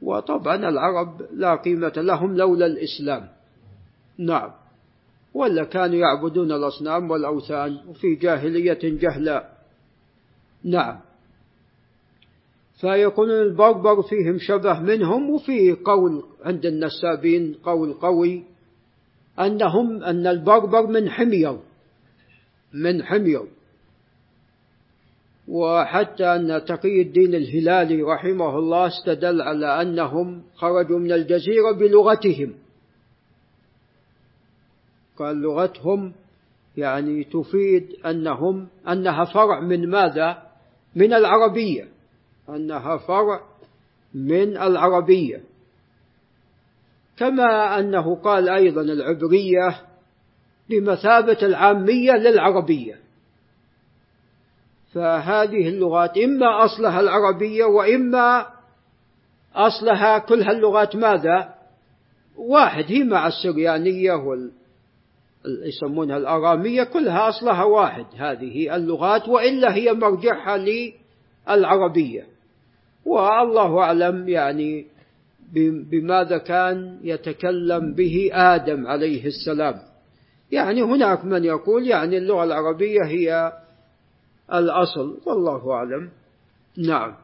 وطبعا 0.01 0.55
العرب 0.55 1.21
لا 1.33 1.55
قيمة 1.55 1.93
لهم 1.97 2.37
لولا 2.37 2.65
الإسلام. 2.65 3.27
نعم. 4.17 4.51
ولا 5.33 5.63
كانوا 5.63 5.95
يعبدون 5.95 6.51
الأصنام 6.51 7.11
والأوثان 7.11 7.77
وفي 7.87 8.15
جاهلية 8.15 8.79
جهلا. 8.83 9.49
نعم. 10.63 10.99
فيكون 12.81 13.31
البربر 13.31 14.01
فيهم 14.01 14.37
شبه 14.39 14.79
منهم 14.79 15.29
وفي 15.29 15.71
قول 15.71 16.23
عند 16.43 16.65
النسابين 16.65 17.55
قول 17.63 17.93
قوي 17.93 18.43
أنهم 19.39 20.03
أن 20.03 20.27
البربر 20.27 20.87
من 20.87 21.09
حمير 21.09 21.59
من 22.73 23.03
حمير. 23.03 23.43
وحتى 25.47 26.25
أن 26.35 26.65
تقي 26.65 27.01
الدين 27.01 27.35
الهلالي 27.35 28.01
رحمه 28.01 28.59
الله 28.59 28.87
استدل 28.87 29.41
على 29.41 29.81
أنهم 29.81 30.43
خرجوا 30.55 30.99
من 30.99 31.11
الجزيرة 31.11 31.71
بلغتهم. 31.71 32.53
قال 35.19 35.41
لغتهم 35.41 36.13
يعني 36.77 37.23
تفيد 37.23 38.05
أنهم 38.05 38.67
أنها 38.87 39.25
فرع 39.25 39.59
من 39.59 39.89
ماذا؟ 39.89 40.43
من 40.95 41.13
العربية. 41.13 41.87
أنها 42.49 42.97
فرع 42.97 43.41
من 44.13 44.57
العربية. 44.57 45.41
كما 47.17 47.79
أنه 47.79 48.15
قال 48.15 48.49
أيضا 48.49 48.81
العبرية 48.81 49.81
بمثابة 50.69 51.37
العامية 51.43 52.11
للعربية. 52.11 52.99
فهذه 54.93 55.69
اللغات 55.69 56.17
إما 56.17 56.65
أصلها 56.65 56.99
العربية 56.99 57.65
وإما 57.65 58.47
أصلها 59.55 60.17
كل 60.17 60.41
هاللغات 60.41 60.95
ماذا؟ 60.95 61.53
واحد 62.37 62.85
هي 62.87 63.03
مع 63.03 63.27
السريانية 63.27 64.13
وال 64.13 64.51
يسمونها 65.45 66.17
الآرامية 66.17 66.83
كلها 66.83 67.29
أصلها 67.29 67.63
واحد. 67.63 68.05
هذه 68.17 68.75
اللغات 68.75 69.27
وإلا 69.29 69.75
هي 69.75 69.93
مرجعها 69.93 70.57
للعربية. 71.47 72.27
والله 73.05 73.79
أعلم 73.79 74.29
يعني 74.29 74.85
بماذا 75.91 76.37
كان 76.37 76.99
يتكلم 77.03 77.93
به 77.93 78.29
آدم 78.33 78.87
عليه 78.87 79.25
السلام. 79.25 79.75
يعني 80.51 80.81
هناك 80.81 81.25
من 81.25 81.43
يقول 81.43 81.87
يعني 81.87 82.17
اللغة 82.17 82.43
العربية 82.43 83.03
هي 83.05 83.53
الأصل. 84.53 85.17
والله 85.25 85.71
أعلم. 85.71 86.09
نعم. 86.77 87.15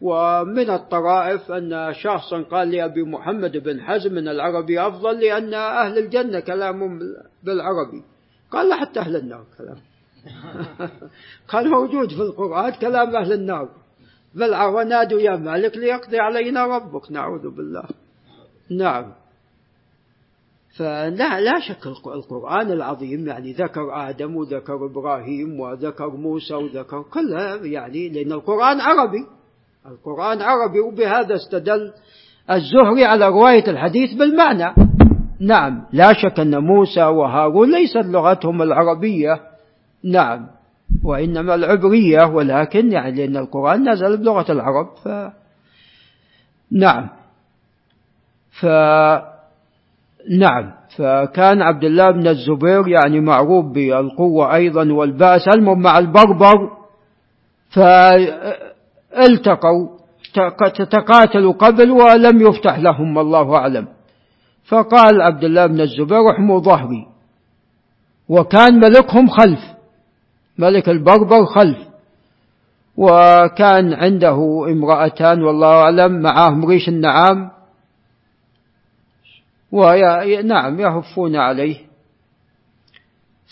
ومن 0.00 0.70
الطرائف 0.70 1.50
أن 1.50 1.92
شخصا 1.92 2.42
قال 2.42 2.70
لأبي 2.70 3.02
محمد 3.02 3.56
بن 3.56 3.80
حزم 3.80 4.18
أن 4.18 4.28
العربي 4.28 4.80
أفضل 4.80 5.20
لأن 5.20 5.54
أهل 5.54 5.98
الجنة 5.98 6.40
كلامهم 6.40 6.98
بالعربي. 7.42 8.02
قال 8.50 8.74
حتى 8.74 9.00
أهل 9.00 9.16
النار 9.16 9.44
كلام. 9.58 9.76
قال 11.52 11.70
موجود 11.70 12.08
في 12.08 12.22
القرآن 12.22 12.72
كلام 12.72 13.16
أهل 13.16 13.32
النار. 13.32 13.68
بل 14.34 14.54
ونادوا 14.54 15.20
يا 15.20 15.36
مالك 15.36 15.76
ليقضي 15.76 16.18
علينا 16.18 16.66
ربك. 16.66 17.12
نعوذ 17.12 17.50
بالله. 17.56 17.84
نعم. 18.70 19.12
فلا 20.78 21.40
لا 21.40 21.60
شك 21.60 21.86
القرآن 22.06 22.72
العظيم 22.72 23.26
يعني 23.26 23.52
ذكر 23.52 24.08
آدم 24.10 24.36
وذكر 24.36 24.86
إبراهيم 24.86 25.60
وذكر 25.60 26.10
موسى 26.10 26.54
وذكر 26.54 27.02
كلها 27.02 27.56
يعني 27.56 28.08
لأن 28.08 28.32
القرآن 28.32 28.80
عربي. 28.80 29.26
القرآن 29.90 30.42
عربي 30.42 30.80
وبهذا 30.80 31.34
استدل 31.34 31.92
الزهري 32.50 33.04
على 33.04 33.28
رواية 33.28 33.70
الحديث 33.70 34.14
بالمعنى. 34.14 34.74
نعم 35.40 35.82
لا 35.92 36.12
شك 36.12 36.40
أن 36.40 36.58
موسى 36.58 37.02
وهارون 37.02 37.72
ليست 37.72 38.06
لغتهم 38.06 38.62
العربية. 38.62 39.40
نعم 40.04 40.46
وإنما 41.04 41.54
العبرية 41.54 42.24
ولكن 42.24 42.92
يعني 42.92 43.16
لأن 43.16 43.36
القرآن 43.36 43.90
نزل 43.90 44.16
بلغة 44.16 44.52
العرب 44.52 44.86
ف 45.04 45.08
نعم. 46.70 47.08
ف 48.60 48.66
نعم 50.38 50.72
فكان 50.96 51.62
عبد 51.62 51.84
الله 51.84 52.10
بن 52.10 52.28
الزبير 52.28 52.88
يعني 52.88 53.20
معروف 53.20 53.64
بالقوة 53.64 54.54
أيضا 54.54 54.92
والبأس 54.92 55.48
المهم 55.48 55.82
مع 55.82 55.98
البربر. 55.98 56.70
فالتقوا 59.16 59.88
تقاتلوا 60.90 61.52
قبل 61.52 61.90
ولم 61.90 62.40
يفتح 62.40 62.78
لهم 62.78 63.16
والله 63.16 63.56
أعلم. 63.56 63.88
فقال 64.64 65.22
عبد 65.22 65.44
الله 65.44 65.66
بن 65.66 65.80
الزبير 65.80 66.30
احموا 66.30 66.60
ظهري. 66.60 67.06
وكان 68.28 68.80
ملكهم 68.80 69.28
خلف 69.28 69.60
ملك 70.58 70.88
البربر 70.88 71.46
خلف. 71.46 71.78
وكان 72.96 73.94
عنده 73.94 74.66
امرأتان 74.68 75.42
والله 75.42 75.82
أعلم 75.82 76.22
معهم 76.22 76.64
ريش 76.64 76.88
النعام. 76.88 77.50
ونعم 79.72 80.80
يهفون 80.80 81.36
عليه. 81.36 81.76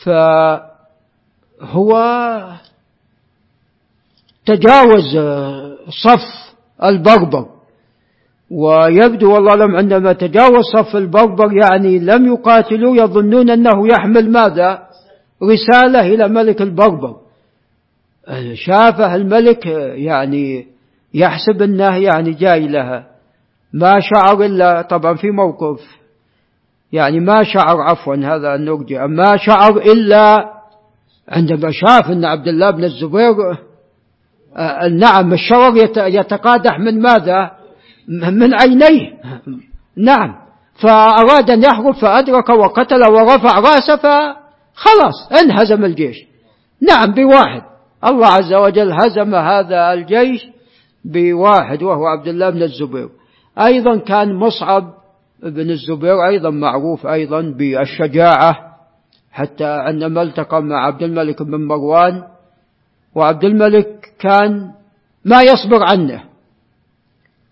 فهو 0.04 0.70
تجاوز 4.46 5.18
صف 6.04 6.54
البربر 6.84 7.46
ويبدو 8.50 9.34
والله 9.34 9.50
أعلم 9.50 9.76
عندما 9.76 10.12
تجاوز 10.12 10.64
صف 10.76 10.96
البربر 10.96 11.52
يعني 11.52 11.98
لم 11.98 12.26
يقاتلوا 12.26 12.96
يظنون 12.96 13.50
أنه 13.50 13.88
يحمل 13.88 14.30
ماذا؟ 14.30 14.82
رسالة 15.42 16.00
إلى 16.00 16.28
ملك 16.28 16.62
البربر 16.62 17.16
شافه 18.54 19.14
الملك 19.14 19.66
يعني 19.96 20.66
يحسب 21.14 21.62
أنه 21.62 21.96
يعني 21.96 22.30
جاي 22.30 22.68
لها. 22.68 23.06
ما 23.72 23.94
شعر 24.00 24.44
إلا 24.44 24.82
طبعا 24.82 25.14
في 25.14 25.30
موقف. 25.30 25.80
يعني 26.92 27.20
ما 27.20 27.42
شعر 27.42 27.80
عفوا 27.80 28.16
هذا 28.16 28.54
النرجع 28.54 29.06
ما 29.06 29.36
شعر 29.36 29.76
إلا 29.76 30.50
عندما 31.28 31.70
شاف 31.70 32.10
أن 32.10 32.24
عبد 32.24 32.48
الله 32.48 32.70
بن 32.70 32.84
الزبير 32.84 33.34
نعم 34.90 35.32
الشرر 35.32 35.76
يتقادح 35.96 36.78
من 36.78 37.02
ماذا؟ 37.02 37.50
من 38.08 38.54
عينيه. 38.54 39.10
نعم. 39.96 40.34
فأراد 40.74 41.50
أن 41.50 41.62
يحرب 41.62 41.94
فأدرك 41.94 42.48
وقتل 42.48 43.10
ورفع 43.10 43.58
رأسه 43.58 43.96
فخلاص 43.96 45.32
انهزم 45.42 45.84
الجيش. 45.84 46.16
نعم 46.88 47.14
بواحد. 47.14 47.62
الله 48.04 48.26
عز 48.26 48.52
وجل 48.52 48.92
هزم 48.92 49.34
هذا 49.34 49.92
الجيش 49.92 50.46
بواحد 51.04 51.82
وهو 51.82 52.06
عبد 52.06 52.28
الله 52.28 52.50
بن 52.50 52.62
الزبير. 52.62 53.08
أيضا 53.66 53.96
كان 53.96 54.34
مصعب 54.34 54.94
بن 55.42 55.70
الزبير 55.70 56.26
أيضا 56.26 56.50
معروف 56.50 57.06
أيضا 57.06 57.40
بالشجاعة 57.40 58.56
حتى 59.32 59.64
عندما 59.64 60.22
التقى 60.22 60.62
مع 60.62 60.86
عبد 60.86 61.02
الملك 61.02 61.42
بن 61.42 61.64
مروان 61.66 62.22
وعبد 63.14 63.44
الملك 63.44 64.12
كان 64.18 64.70
ما 65.24 65.42
يصبر 65.42 65.82
عنه. 65.82 66.22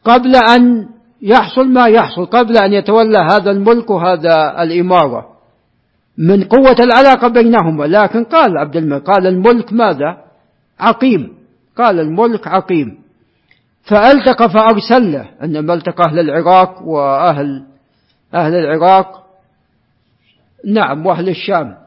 قبل 0.05 0.37
أن 0.37 0.89
يحصل 1.23 1.69
ما 1.69 1.87
يحصل 1.87 2.27
قبل 2.27 2.57
أن 2.57 2.73
يتولى 2.73 3.19
هذا 3.19 3.51
الملك 3.51 3.91
وهذا 3.91 4.63
الإمارة. 4.63 5.33
من 6.19 6.45
قوة 6.45 6.77
العلاقة 6.81 7.29
بينهما 7.29 7.85
لكن 7.85 8.25
قال 8.25 8.59
عبد 8.59 8.77
الملك 8.77 9.03
قال 9.03 9.27
الملك 9.27 9.73
ماذا؟ 9.73 10.17
عقيم. 10.81 11.33
قال 11.79 12.01
الملك 12.01 12.49
عقيم. 12.49 12.99
فالتقى 13.83 14.51
فأرسل 14.51 15.13
له 15.13 15.29
عندما 15.41 15.75
التقى 15.75 16.05
أهل 16.05 16.19
العراق 16.19 16.83
وأهل 16.83 17.65
أهل 18.35 18.55
العراق. 18.55 19.23
نعم 20.67 21.07
وأهل 21.07 21.29
الشام. 21.29 21.82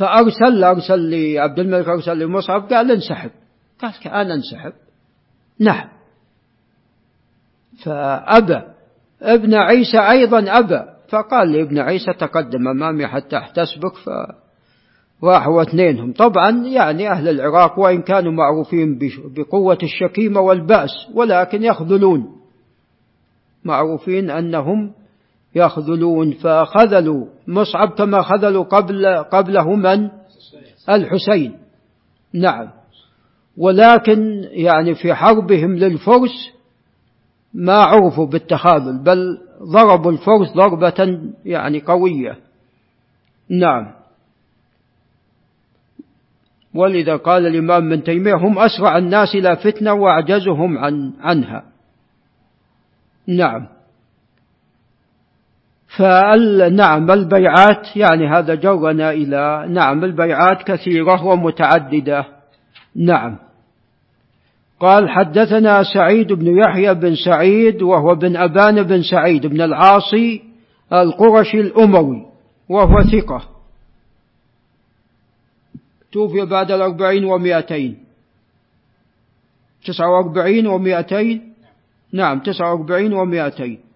فأرسل 0.00 0.64
أرسل 0.64 1.10
لعبد 1.10 1.58
الملك 1.58 1.88
أرسل 1.88 2.18
لمصعب 2.18 2.72
قال 2.72 2.90
انسحب. 2.90 3.30
قال 3.82 3.92
أنا 4.06 4.34
انسحب. 4.34 4.72
نعم. 5.58 5.88
فأبى. 7.84 8.62
ابن 9.22 9.54
عيسى 9.54 9.98
أيضا 9.98 10.58
أبى. 10.58 10.82
فقال 11.08 11.52
لابن 11.52 11.78
عيسى 11.78 12.12
تقدم 12.12 12.68
أمامي 12.68 13.06
حتى 13.06 13.36
أحتسبك 13.36 13.92
فراحوا 15.20 15.62
اثنينهم 15.62 16.12
طبعا 16.12 16.50
يعني 16.50 17.10
أهل 17.10 17.28
العراق 17.28 17.78
وإن 17.78 18.02
كانوا 18.02 18.32
معروفين 18.32 18.98
بقوة 19.36 19.78
الشكيمة 19.82 20.40
والبأس 20.40 20.90
ولكن 21.14 21.62
يخذلون. 21.62 22.36
معروفين 23.64 24.30
أنهم 24.30 24.92
يخذلون 25.54 26.32
فخذلوا 26.32 27.26
مصعب 27.46 27.88
كما 27.88 28.22
خذلوا 28.22 28.64
قبل 28.64 29.06
قبله 29.06 29.74
من؟ 29.74 30.10
الحسين. 30.88 31.56
نعم. 32.34 32.70
ولكن 33.56 34.44
يعني 34.50 34.94
في 34.94 35.14
حربهم 35.14 35.76
للفرس 35.76 36.50
ما 37.54 37.76
عرفوا 37.76 38.26
بالتخاذل 38.26 38.98
بل 39.02 39.38
ضربوا 39.62 40.12
الفرس 40.12 40.52
ضربة 40.56 41.20
يعني 41.44 41.80
قوية. 41.80 42.38
نعم. 43.48 43.92
ولذا 46.74 47.16
قال 47.16 47.46
الإمام 47.46 47.84
من 47.84 48.02
تيمية 48.02 48.34
هم 48.34 48.58
أسرع 48.58 48.98
الناس 48.98 49.34
إلى 49.34 49.56
فتنة 49.56 49.92
وأعجزهم 49.92 50.78
عن 50.78 51.12
عنها. 51.20 51.64
نعم. 53.26 53.79
فنعم 56.00 57.10
البيعات 57.10 57.96
يعني 57.96 58.28
هذا 58.28 58.54
جرنا 58.54 59.10
إلى 59.10 59.66
نعم 59.68 60.04
البيعات 60.04 60.62
كثيرة 60.62 61.24
ومتعددة. 61.24 62.26
نعم. 62.96 63.38
قال 64.80 65.10
حدثنا 65.10 65.82
سعيد 65.94 66.32
بن 66.32 66.58
يحيى 66.58 66.94
بن 66.94 67.14
سعيد 67.14 67.82
وهو 67.82 68.14
بن 68.14 68.36
أبان 68.36 68.82
بن 68.82 69.02
سعيد 69.02 69.46
بن 69.46 69.60
العاصي 69.60 70.42
القرشي 70.92 71.60
الأموي 71.60 72.26
وهو 72.68 73.02
ثقة. 73.02 73.42
توفي 76.12 76.46
بعد 76.46 76.70
الأربعين 76.70 77.24
ومائتين 77.24 77.98
تسعة 79.84 80.10
وأربعين 80.10 80.66
ومائتين 80.66 81.52
نعم 82.12 82.38
تسعة 82.38 82.74
وأربعين 82.74 83.12
ومائتين 83.12 83.89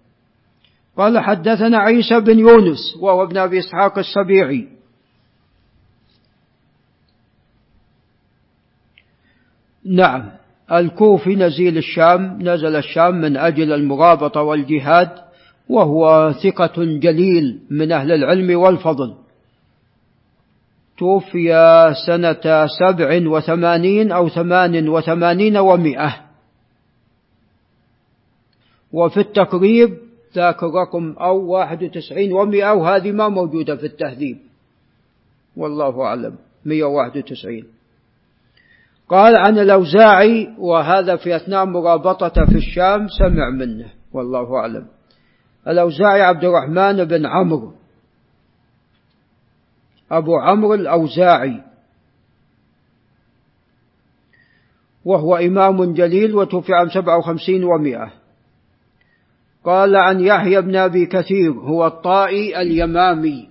قال 0.96 1.18
حدثنا 1.18 1.78
عيسى 1.78 2.20
بن 2.20 2.38
يونس 2.38 2.96
وهو 3.00 3.22
ابن 3.22 3.36
أبي 3.36 3.58
إسحاق 3.58 3.98
السبيعي 3.98 4.68
نعم 9.84 10.30
الكوفي 10.72 11.36
نزيل 11.36 11.78
الشام 11.78 12.38
نزل 12.40 12.76
الشام 12.76 13.14
من 13.14 13.36
أجل 13.36 13.72
المرابطة 13.72 14.40
والجهاد 14.42 15.10
وهو 15.68 16.32
ثقة 16.42 16.84
جليل 16.84 17.60
من 17.70 17.92
أهل 17.92 18.12
العلم 18.12 18.58
والفضل. 18.58 19.14
توفي 20.98 21.48
سنة 22.06 22.66
سبع 22.80 23.28
وثمانين 23.28 24.12
أو 24.12 24.28
ثمان 24.28 24.88
وثمانين 24.88 25.56
ومئة. 25.56 26.14
وفي 28.92 29.20
التقريب 29.20 30.03
ذاك 30.34 30.62
الرقم 30.62 31.12
أو 31.20 31.52
واحد 31.52 31.82
وتسعين 31.82 32.32
ومئة 32.32 32.72
وهذه 32.72 33.12
ما 33.12 33.28
موجودة 33.28 33.76
في 33.76 33.86
التهذيب. 33.86 34.38
والله 35.56 36.02
أعلم. 36.02 36.36
مئة 36.64 36.84
واحد 36.84 37.16
وتسعين. 37.16 37.64
قال 39.08 39.36
عن 39.36 39.58
الأوزاعي 39.58 40.48
وهذا 40.58 41.16
في 41.16 41.36
أثناء 41.36 41.64
مرابطته 41.64 42.44
في 42.44 42.56
الشام 42.56 43.08
سمع 43.08 43.50
منه. 43.50 43.86
والله 44.12 44.56
أعلم. 44.56 44.86
الأوزاعي 45.68 46.22
عبد 46.22 46.44
الرحمن 46.44 47.04
بن 47.04 47.26
عمرو. 47.26 47.72
أبو 50.10 50.36
عمرو 50.36 50.74
الأوزاعي. 50.74 51.60
وهو 55.04 55.36
إمام 55.36 55.94
جليل 55.94 56.34
وتوفي 56.34 56.74
عام 56.74 56.88
سبعة 56.88 57.18
وخمسين 57.18 57.64
ومائة 57.64 58.23
قال 59.64 59.96
عن 59.96 60.20
يحيى 60.20 60.60
بن 60.60 60.76
أبي 60.76 61.06
كثير 61.06 61.52
هو 61.52 61.86
الطائي 61.86 62.60
اليمامي 62.62 63.48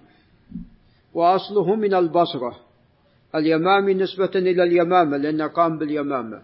وأصله 1.14 1.76
من 1.76 1.94
البصرة. 1.94 2.56
اليمامي 3.36 3.94
نسبة 3.94 4.32
إلى 4.36 4.64
اليمامة 4.64 5.18
لأنه 5.18 5.48
قام 5.48 5.78
باليمامة. 5.78 6.42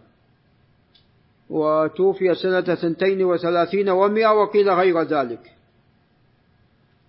وتوفي 1.49 2.35
سنة 2.35 2.75
ثنتين 2.75 3.23
وثلاثين 3.23 3.89
ومئة 3.89 4.29
وقيل 4.29 4.69
غير 4.69 5.01
ذلك. 5.01 5.51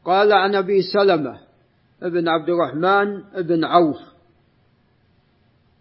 قال 0.04 0.32
عن 0.32 0.54
أبي 0.54 0.82
سلمة 0.82 1.38
ابن 2.02 2.28
عبد 2.28 2.48
الرحمن 2.48 3.22
بن 3.42 3.64
عوف. 3.64 4.00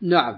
نعم. 0.02 0.38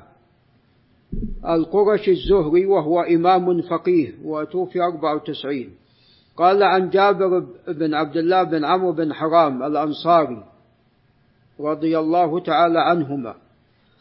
القرش 1.45 2.09
الزهري 2.09 2.65
وهو 2.65 3.01
إمام 3.01 3.61
فقيه 3.61 4.13
وتوفي 4.23 4.81
94 4.81 5.80
قال 6.41 6.63
عن 6.63 6.89
جابر 6.89 7.45
بن 7.67 7.93
عبد 7.93 8.17
الله 8.17 8.43
بن 8.43 8.65
عمرو 8.65 8.91
بن 8.91 9.13
حرام 9.13 9.63
الأنصاري 9.63 10.43
رضي 11.59 11.99
الله 11.99 12.39
تعالى 12.39 12.79
عنهما 12.79 13.35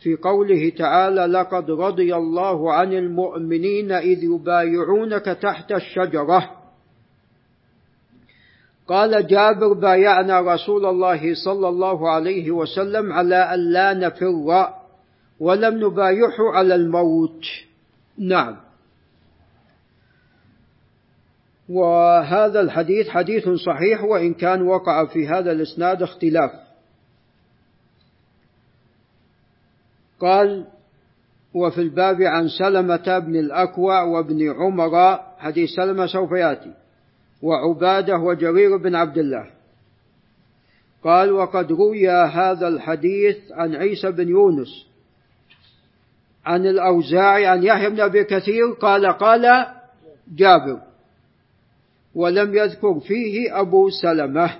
في 0.03 0.17
قوله 0.17 0.73
تعالى 0.79 1.27
لقد 1.27 1.71
رضي 1.71 2.17
الله 2.17 2.73
عن 2.73 2.93
المؤمنين 2.93 3.93
إذ 3.93 4.25
يبايعونك 4.25 5.25
تحت 5.25 5.73
الشجرة. 5.73 6.51
قال 8.89 9.27
جابر 9.27 9.73
بايعنا 9.73 10.41
رسول 10.41 10.87
الله 10.87 11.35
صلى 11.45 11.69
الله 11.69 12.11
عليه 12.11 12.51
وسلم 12.51 13.13
على 13.13 13.37
أن 13.37 13.73
لا 13.73 13.95
نفر 13.95 14.69
ولم 15.41 15.87
نبايعه 15.87 16.53
على 16.55 16.75
الموت. 16.75 17.45
نعم. 18.19 18.57
وهذا 21.71 22.61
الحديث 22.61 23.09
حديث 23.09 23.49
صحيح 23.49 24.05
وإن 24.05 24.35
كان 24.35 24.63
وقع 24.63 25.07
في 25.07 25.29
هذا 25.29 25.53
الإسناد 25.53 26.03
اختلاف. 26.03 26.51
قال 30.21 30.67
وفي 31.55 31.81
الباب 31.81 32.23
عن 32.23 32.49
سلمة 32.49 33.19
بن 33.19 33.37
الأكوع 33.37 34.03
وابن 34.03 34.51
عمر 34.51 35.21
حديث 35.39 35.71
سلمة 35.71 36.07
سوف 36.07 36.33
يأتي 36.33 36.75
وعبادة 37.43 38.17
وجرير 38.17 38.77
بن 38.77 38.95
عبد 38.95 39.19
الله. 39.19 39.47
قال 41.05 41.33
وقد 41.33 41.73
روي 41.73 42.11
هذا 42.11 42.69
الحديث 42.69 43.37
عن 43.53 43.75
عيسى 43.75 44.11
بن 44.11 44.29
يونس 44.29 44.87
عن 46.47 46.67
الأوزاعي 46.67 47.47
عن 47.47 47.63
يحيى 47.63 47.91
بن 47.91 48.01
أبي 48.01 48.25
كثير 48.25 48.71
قال 48.81 49.07
قال 49.07 49.67
جابر. 50.35 50.90
ولم 52.15 52.55
يذكر 52.55 53.01
فيه 53.01 53.61
أبو 53.61 53.91
سلمة. 53.91 54.51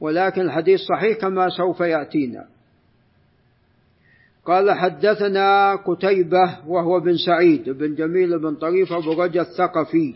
ولكن 0.00 0.40
الحديث 0.40 0.80
صحيح 0.80 1.18
كما 1.18 1.48
سوف 1.48 1.80
يأتينا. 1.80 2.46
قال 4.44 4.72
حدثنا 4.72 5.74
قتيبة 5.74 6.58
وهو 6.66 7.00
بن 7.00 7.16
سعيد 7.16 7.70
بن 7.70 7.94
جميل 7.94 8.38
بن 8.38 8.54
طريف 8.54 8.92
أبو 8.92 9.22
رجا 9.22 9.40
الثقفي 9.40 10.14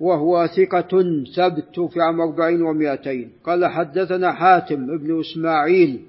وهو 0.00 0.46
ثقة 0.46 1.02
ثبت 1.36 1.80
في 1.80 2.00
عام 2.00 2.20
أربعين 2.20 2.62
ومائتين. 2.62 3.32
قال 3.44 3.66
حدثنا 3.66 4.32
حاتم 4.32 4.98
بن 4.98 5.20
إسماعيل 5.20 6.00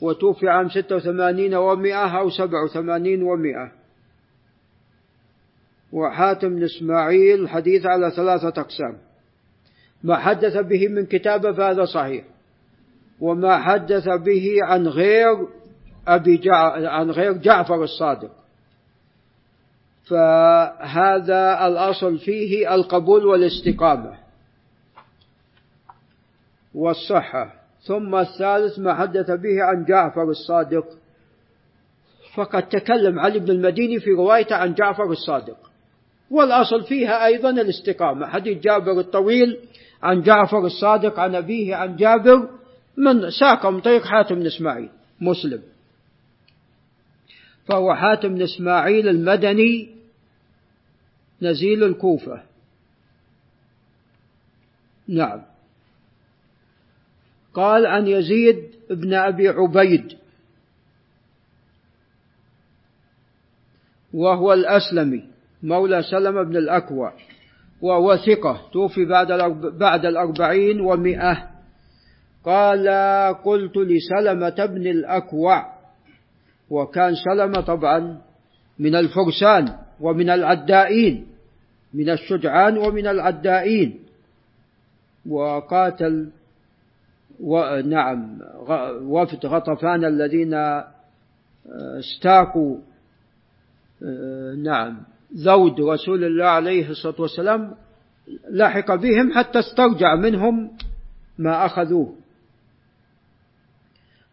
وتوفي 0.00 0.48
عام 0.48 0.68
ستة 0.68 0.96
وثمانين 0.96 1.54
ومائة 1.54 2.18
أو 2.18 2.30
سبع 2.30 2.62
وثمانين 2.64 3.22
ومائة. 3.22 3.77
وحاتم 5.92 6.48
بن 6.48 6.64
إسماعيل 6.64 7.48
حديث 7.48 7.86
على 7.86 8.10
ثلاثة 8.10 8.60
أقسام. 8.60 8.98
ما 10.02 10.16
حدث 10.16 10.56
به 10.56 10.88
من 10.88 11.06
كتابة 11.06 11.52
فهذا 11.52 11.84
صحيح. 11.84 12.24
وما 13.20 13.58
حدث 13.58 14.08
به 14.08 14.56
عن 14.62 14.86
غير 14.86 15.46
أبي 16.08 16.36
جع... 16.36 16.88
عن 16.90 17.10
غير 17.10 17.32
جعفر 17.32 17.82
الصادق. 17.82 18.30
فهذا 20.04 21.66
الأصل 21.66 22.18
فيه 22.18 22.74
القبول 22.74 23.26
والاستقامة. 23.26 24.14
والصحة. 26.74 27.54
ثم 27.80 28.14
الثالث 28.14 28.78
ما 28.78 28.94
حدث 28.94 29.30
به 29.30 29.62
عن 29.62 29.84
جعفر 29.84 30.30
الصادق. 30.30 30.86
فقد 32.34 32.68
تكلم 32.68 33.18
علي 33.18 33.38
بن 33.38 33.50
المديني 33.50 34.00
في 34.00 34.10
روايته 34.10 34.56
عن 34.56 34.74
جعفر 34.74 35.10
الصادق. 35.10 35.67
والأصل 36.30 36.84
فيها 36.84 37.26
أيضا 37.26 37.50
الاستقامة. 37.50 38.26
حديث 38.26 38.58
جابر 38.58 39.00
الطويل 39.00 39.58
عن 40.02 40.22
جعفر 40.22 40.66
الصادق 40.66 41.20
عن 41.20 41.34
أبيه 41.34 41.76
عن 41.76 41.96
جابر 41.96 42.48
من 42.96 43.30
ساق 43.30 43.66
من 43.66 43.80
طريق 43.80 44.04
حاتم 44.04 44.34
بن 44.34 44.46
إسماعيل 44.46 44.88
مسلم. 45.20 45.62
فهو 47.66 47.94
حاتم 47.94 48.34
بن 48.34 48.42
إسماعيل 48.42 49.08
المدني 49.08 49.94
نزيل 51.42 51.84
الكوفة. 51.84 52.42
نعم. 55.08 55.42
قال 57.54 57.86
عن 57.86 58.06
يزيد 58.06 58.70
بن 58.90 59.14
أبي 59.14 59.48
عبيد 59.48 60.18
وهو 64.14 64.52
الأسلمي. 64.52 65.27
مولى 65.62 66.02
سلمة 66.02 66.42
بن 66.42 66.56
الأكوع 66.56 67.12
وهو 67.82 68.16
ثقة 68.16 68.60
توفي 68.72 69.04
بعد 69.04 69.32
بعد 69.78 70.06
الأربعين 70.06 70.80
ومئة. 70.80 71.48
قال 72.44 72.88
قلت 73.44 73.76
لسلمة 73.76 74.66
بن 74.66 74.86
الأكوع 74.86 75.72
وكان 76.70 77.14
سلمة 77.14 77.60
طبعا 77.60 78.18
من 78.78 78.94
الفرسان 78.94 79.76
ومن 80.00 80.30
العدائين 80.30 81.26
من 81.94 82.10
الشجعان 82.10 82.78
ومن 82.78 83.06
العدائين. 83.06 83.98
وقاتل 85.28 86.28
ونعم 87.40 88.38
وفد 89.02 89.46
غطفان 89.46 90.04
الذين 90.04 90.54
استاقوا 91.98 92.76
نعم. 94.62 94.96
ذود 95.34 95.80
رسول 95.80 96.24
الله 96.24 96.44
عليه 96.44 96.90
الصلاة 96.90 97.14
والسلام 97.18 97.74
لحق 98.50 98.94
بهم 98.94 99.32
حتى 99.32 99.58
استرجع 99.58 100.14
منهم 100.14 100.70
ما 101.38 101.66
أخذوه. 101.66 102.14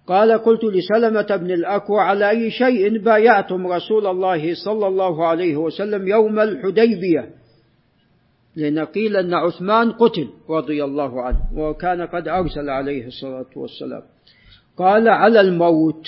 قال 0.07 0.31
قلت 0.31 0.63
لسلمة 0.63 1.35
بن 1.35 1.51
الأكوع 1.51 2.03
على 2.03 2.29
أي 2.29 2.51
شيء 2.51 2.97
بايعتم 2.97 3.67
رسول 3.67 4.07
الله 4.07 4.53
صلى 4.65 4.87
الله 4.87 5.27
عليه 5.27 5.57
وسلم 5.57 6.07
يوم 6.07 6.39
الحديبية؟ 6.39 7.29
لأن 8.55 8.79
قيل 8.79 9.17
أن 9.17 9.33
عثمان 9.33 9.91
قتل 9.91 10.29
رضي 10.49 10.83
الله 10.83 11.21
عنه 11.21 11.39
وكان 11.55 12.01
قد 12.01 12.27
أرسل 12.27 12.69
عليه 12.69 13.07
الصلاة 13.07 13.45
والسلام. 13.55 14.01
قال 14.77 15.07
على 15.09 15.41
الموت. 15.41 16.07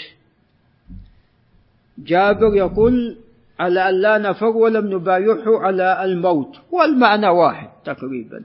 جابر 1.98 2.56
يقول 2.56 3.18
على 3.60 3.90
أن 3.90 4.02
لا 4.02 4.18
نفر 4.18 4.46
ولم 4.46 4.94
نبايعه 4.94 5.60
على 5.60 6.04
الموت 6.06 6.56
والمعنى 6.72 7.28
واحد 7.28 7.70
تقريبا. 7.86 8.44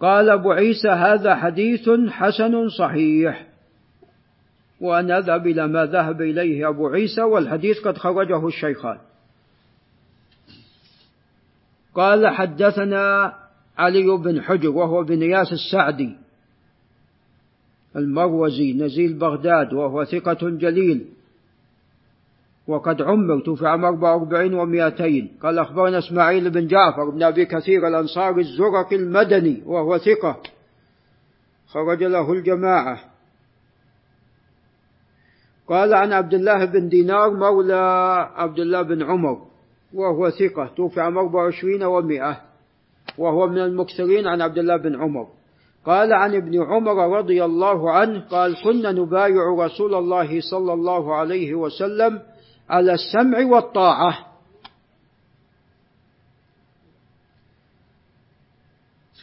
قال 0.00 0.30
أبو 0.30 0.52
عيسى 0.52 0.88
هذا 0.88 1.34
حديث 1.34 1.90
حسن 2.08 2.68
صحيح. 2.68 3.46
وأن 4.80 5.10
أذهب 5.10 5.46
إلى 5.46 5.68
ما 5.68 5.86
ذهب 5.86 6.22
إليه 6.22 6.68
أبو 6.68 6.88
عيسى 6.88 7.22
والحديث 7.22 7.80
قد 7.80 7.98
خرجه 7.98 8.46
الشيخان. 8.46 8.98
قال 11.94 12.28
حدثنا 12.28 13.34
علي 13.78 14.16
بن 14.16 14.42
حجر 14.42 14.68
وهو 14.70 15.02
بن 15.02 15.22
ياس 15.22 15.52
السعدي 15.52 16.16
المروزي 17.96 18.72
نزيل 18.72 19.12
بغداد 19.12 19.72
وهو 19.72 20.04
ثقة 20.04 20.48
جليل. 20.50 21.06
وقد 22.72 23.02
عمر 23.02 23.40
توفي 23.40 23.66
عام 23.66 23.84
44 23.84 24.54
ومئتين. 24.54 25.36
قال 25.42 25.58
أخبرنا 25.58 25.98
إسماعيل 25.98 26.50
بن 26.50 26.66
جعفر 26.66 27.10
بن 27.10 27.22
أبي 27.22 27.44
كثير 27.44 27.88
الأنصاري 27.88 28.40
الزرق 28.40 28.92
المدني 28.92 29.62
وهو 29.66 29.98
ثقة. 29.98 30.36
خرج 31.68 32.04
له 32.04 32.32
الجماعة. 32.32 32.98
قال 35.68 35.94
عن 35.94 36.12
عبد 36.12 36.34
الله 36.34 36.64
بن 36.64 36.88
دينار 36.88 37.30
مولى 37.30 37.74
عبد 38.34 38.58
الله 38.58 38.82
بن 38.82 39.02
عمر 39.02 39.38
وهو 39.94 40.30
ثقة. 40.30 40.70
توفي 40.76 41.00
عام 41.00 41.18
24 41.18 41.82
ومئة 41.82 42.40
وهو 43.18 43.46
من 43.46 43.58
المكثرين 43.58 44.26
عن 44.26 44.42
عبد 44.42 44.58
الله 44.58 44.76
بن 44.76 45.00
عمر. 45.00 45.26
قال 45.84 46.12
عن 46.12 46.34
ابن 46.34 46.62
عمر 46.62 47.18
رضي 47.18 47.44
الله 47.44 47.90
عنه 47.90 48.20
قال 48.20 48.56
كنا 48.64 48.92
نبايع 48.92 49.42
رسول 49.58 49.94
الله 49.94 50.40
صلى 50.40 50.72
الله 50.72 51.14
عليه 51.14 51.54
وسلم 51.54 52.31
على 52.72 52.92
السمع 52.92 53.38
والطاعة. 53.44 54.26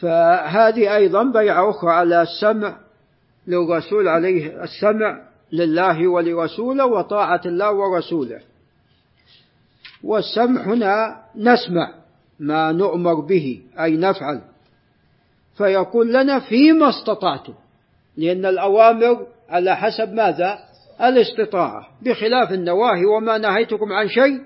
فهذه 0.00 0.96
أيضا 0.96 1.32
أخرى 1.70 1.90
على 1.90 2.22
السمع 2.22 2.76
للرسول 3.46 4.08
عليه 4.08 4.64
السمع 4.64 5.22
لله 5.52 6.08
ولرسوله 6.08 6.86
وطاعة 6.86 7.40
الله 7.46 7.72
ورسوله. 7.72 8.40
والسمع 10.04 10.62
هنا 10.62 11.22
نسمع 11.36 11.94
ما 12.38 12.72
نؤمر 12.72 13.14
به 13.14 13.62
أي 13.80 13.96
نفعل. 13.96 14.42
فيقول 15.54 16.12
لنا 16.12 16.40
فيما 16.40 16.88
استطعتم 16.88 17.54
لأن 18.16 18.46
الأوامر 18.46 19.26
على 19.48 19.76
حسب 19.76 20.12
ماذا؟ 20.12 20.69
الاستطاعة 21.02 21.88
بخلاف 22.02 22.52
النواهي 22.52 23.04
وما 23.04 23.38
نهيتكم 23.38 23.92
عن 23.92 24.08
شيء. 24.08 24.40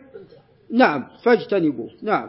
نعم 0.73 1.07
فاجتنبوه. 1.23 1.91
نعم. 2.03 2.29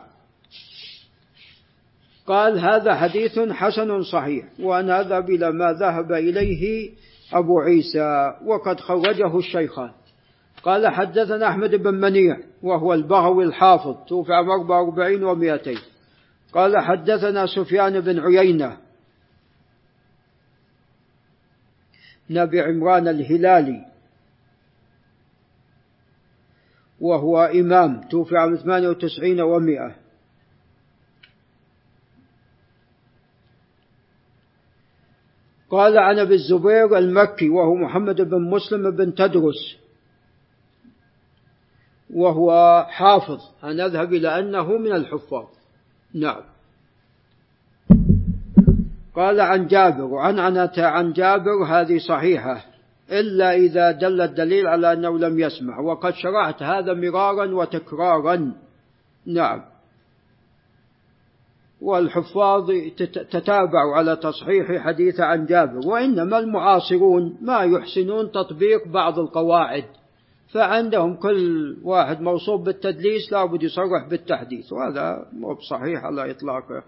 قال 2.28 2.59
هذا 2.59 2.95
حديث 2.95 3.39
حسن 3.39 4.01
صحيح 4.01 4.45
وأنا 4.59 5.01
أذهب 5.01 5.30
إلى 5.30 5.51
ما 5.51 5.73
ذهب 5.73 6.11
إليه 6.11 6.91
أبو 7.34 7.59
عيسى 7.59 8.34
وقد 8.45 8.80
خرجه 8.80 9.38
الشيخان. 9.38 9.91
قال 10.63 10.88
حدثنا 10.88 11.47
أحمد 11.47 11.76
بن 11.76 11.93
منيع 11.93 12.38
وهو 12.63 12.93
البغوي 12.93 13.45
الحافظ 13.45 13.95
توفي 14.07 14.34
عام 14.34 14.49
44 14.49 15.59
و200 15.59 15.80
قال 16.53 16.78
حدثنا 16.78 17.45
سفيان 17.45 17.99
بن 17.99 18.19
عيينة 18.19 18.78
نبي 22.30 22.61
عمران 22.61 23.07
الهلالي 23.07 23.86
وهو 27.06 27.39
إمام. 27.39 28.01
توفي 28.10 28.38
عام 28.38 28.56
98 28.56 29.38
و100 29.41 29.91
قال 35.70 35.97
عن 35.97 36.20
ابي 36.20 36.34
الزبير 36.34 36.97
المكي 36.97 37.49
وهو 37.49 37.76
محمد 37.76 38.22
بن 38.22 38.41
مسلم 38.41 38.91
بن 38.91 39.16
تدرس. 39.16 39.78
وهو 42.14 42.86
حافظ. 42.89 43.39
هنذهب 43.64 44.14
إلى 44.14 44.39
أنه 44.39 44.78
من 44.78 44.91
الحفاظ. 44.91 45.47
نعم. 46.14 46.43
قال 49.16 49.39
عن 49.39 49.68
جابر 49.68 50.03
وعن 50.03 50.39
عن 50.78 51.14
جابر 51.14 51.64
هذه 51.68 51.97
صحيحة. 51.97 52.74
إلا 53.12 53.53
إذا 53.53 53.91
دل 53.91 54.22
الدليل 54.22 54.68
على 54.68 54.93
أنه 54.93 55.20
لم 55.20 55.39
يسمع 55.39 55.80
وقد 55.80 56.14
شرعت 56.14 56.64
هذا 56.64 56.93
مرارا 56.93 57.53
وتكرارا. 57.53 58.53
نعم. 59.26 59.62
والحفاظ 61.82 62.72
تتابع 63.32 63.95
على 63.95 64.16
تصحيح 64.16 64.78
حديث 64.78 65.20
عن 65.20 65.45
جابر 65.45 65.88
وإنما 65.88 66.39
المعاصرون 66.39 67.38
ما 67.41 67.60
يحسنون 67.60 68.32
تطبيق 68.32 68.88
بعض 68.88 69.20
القواعد 69.20 69.86
فعندهم 70.53 71.16
كل 71.16 71.76
واحد 71.84 72.22
موصوف 72.22 72.62
بالتدليس 72.62 73.32
لابد 73.32 73.64
يصرح 73.64 74.08
بالتحديث 74.10 74.74
وهذا 74.74 75.26
مو 75.34 75.56
صحيح 75.70 76.03
على 76.06 76.32
إطلاقه. 76.32 76.84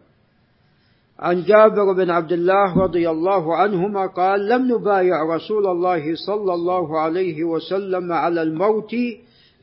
عن 1.19 1.43
جابر 1.43 1.93
بن 1.93 2.09
عبد 2.09 2.31
الله 2.31 2.77
رضي 2.77 3.09
الله 3.09 3.55
عنهما 3.55 4.05
قال 4.05 4.49
لم 4.49 4.73
نبايع 4.73 5.35
رسول 5.35 5.67
الله 5.67 6.15
صلى 6.15 6.53
الله 6.53 6.99
عليه 6.99 7.43
وسلم 7.43 8.13
على 8.13 8.41
الموت 8.41 8.95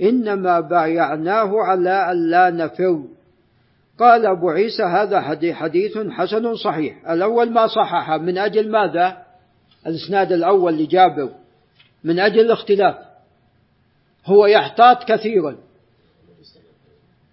إنما 0.00 0.60
بايعناه 0.60 1.60
على 1.60 2.12
أن 2.12 2.30
لا 2.30 2.50
نفر. 2.50 3.02
قال 3.98 4.26
أبو 4.26 4.50
عيسى 4.50 4.82
هذا 4.82 5.20
حديث 5.52 5.98
حسن 5.98 6.54
صحيح. 6.54 7.10
الأول 7.10 7.50
ما 7.50 7.66
صحح 7.66 8.10
من 8.10 8.38
أجل 8.38 8.70
ماذا؟ 8.70 9.16
الإسناد 9.86 10.32
الأول 10.32 10.72
لجابر. 10.74 11.28
من 12.04 12.18
أجل 12.18 12.40
الاختلاف. 12.40 12.94
هو 14.26 14.46
يحتاط 14.46 15.04
كثيرا. 15.04 15.56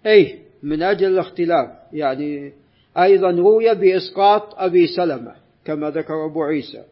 أي 0.06 0.38
من 0.62 0.82
أجل 0.82 1.06
الاختلاف. 1.06 1.70
يعني 1.92 2.61
أيضا 2.98 3.30
روي 3.30 3.74
بإسقاط 3.74 4.54
أبي 4.56 4.86
سلمة 4.86 5.34
كما 5.64 5.90
ذكر 5.90 6.26
أبو 6.26 6.42
عيسى. 6.42 6.82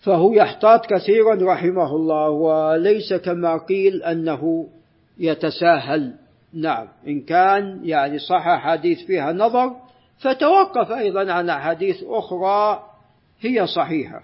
فهو 0.00 0.32
يحتاط 0.32 0.86
كثيرا 0.86 1.52
رحمه 1.52 1.96
الله 1.96 2.30
وليس 2.30 3.14
كما 3.14 3.56
قيل 3.56 4.02
أنه 4.02 4.68
يتساهل. 5.18 6.14
نعم 6.52 6.88
إن 7.06 7.20
كان 7.20 7.80
يعني 7.84 8.18
صح 8.18 8.58
حديث 8.58 9.06
فيها 9.06 9.32
نظر 9.32 9.76
فتوقف 10.18 10.90
أيضا 10.90 11.32
عن 11.32 11.50
أحاديث 11.50 12.02
أخرى 12.02 12.82
هي 13.40 13.66
صحيحة. 13.66 14.22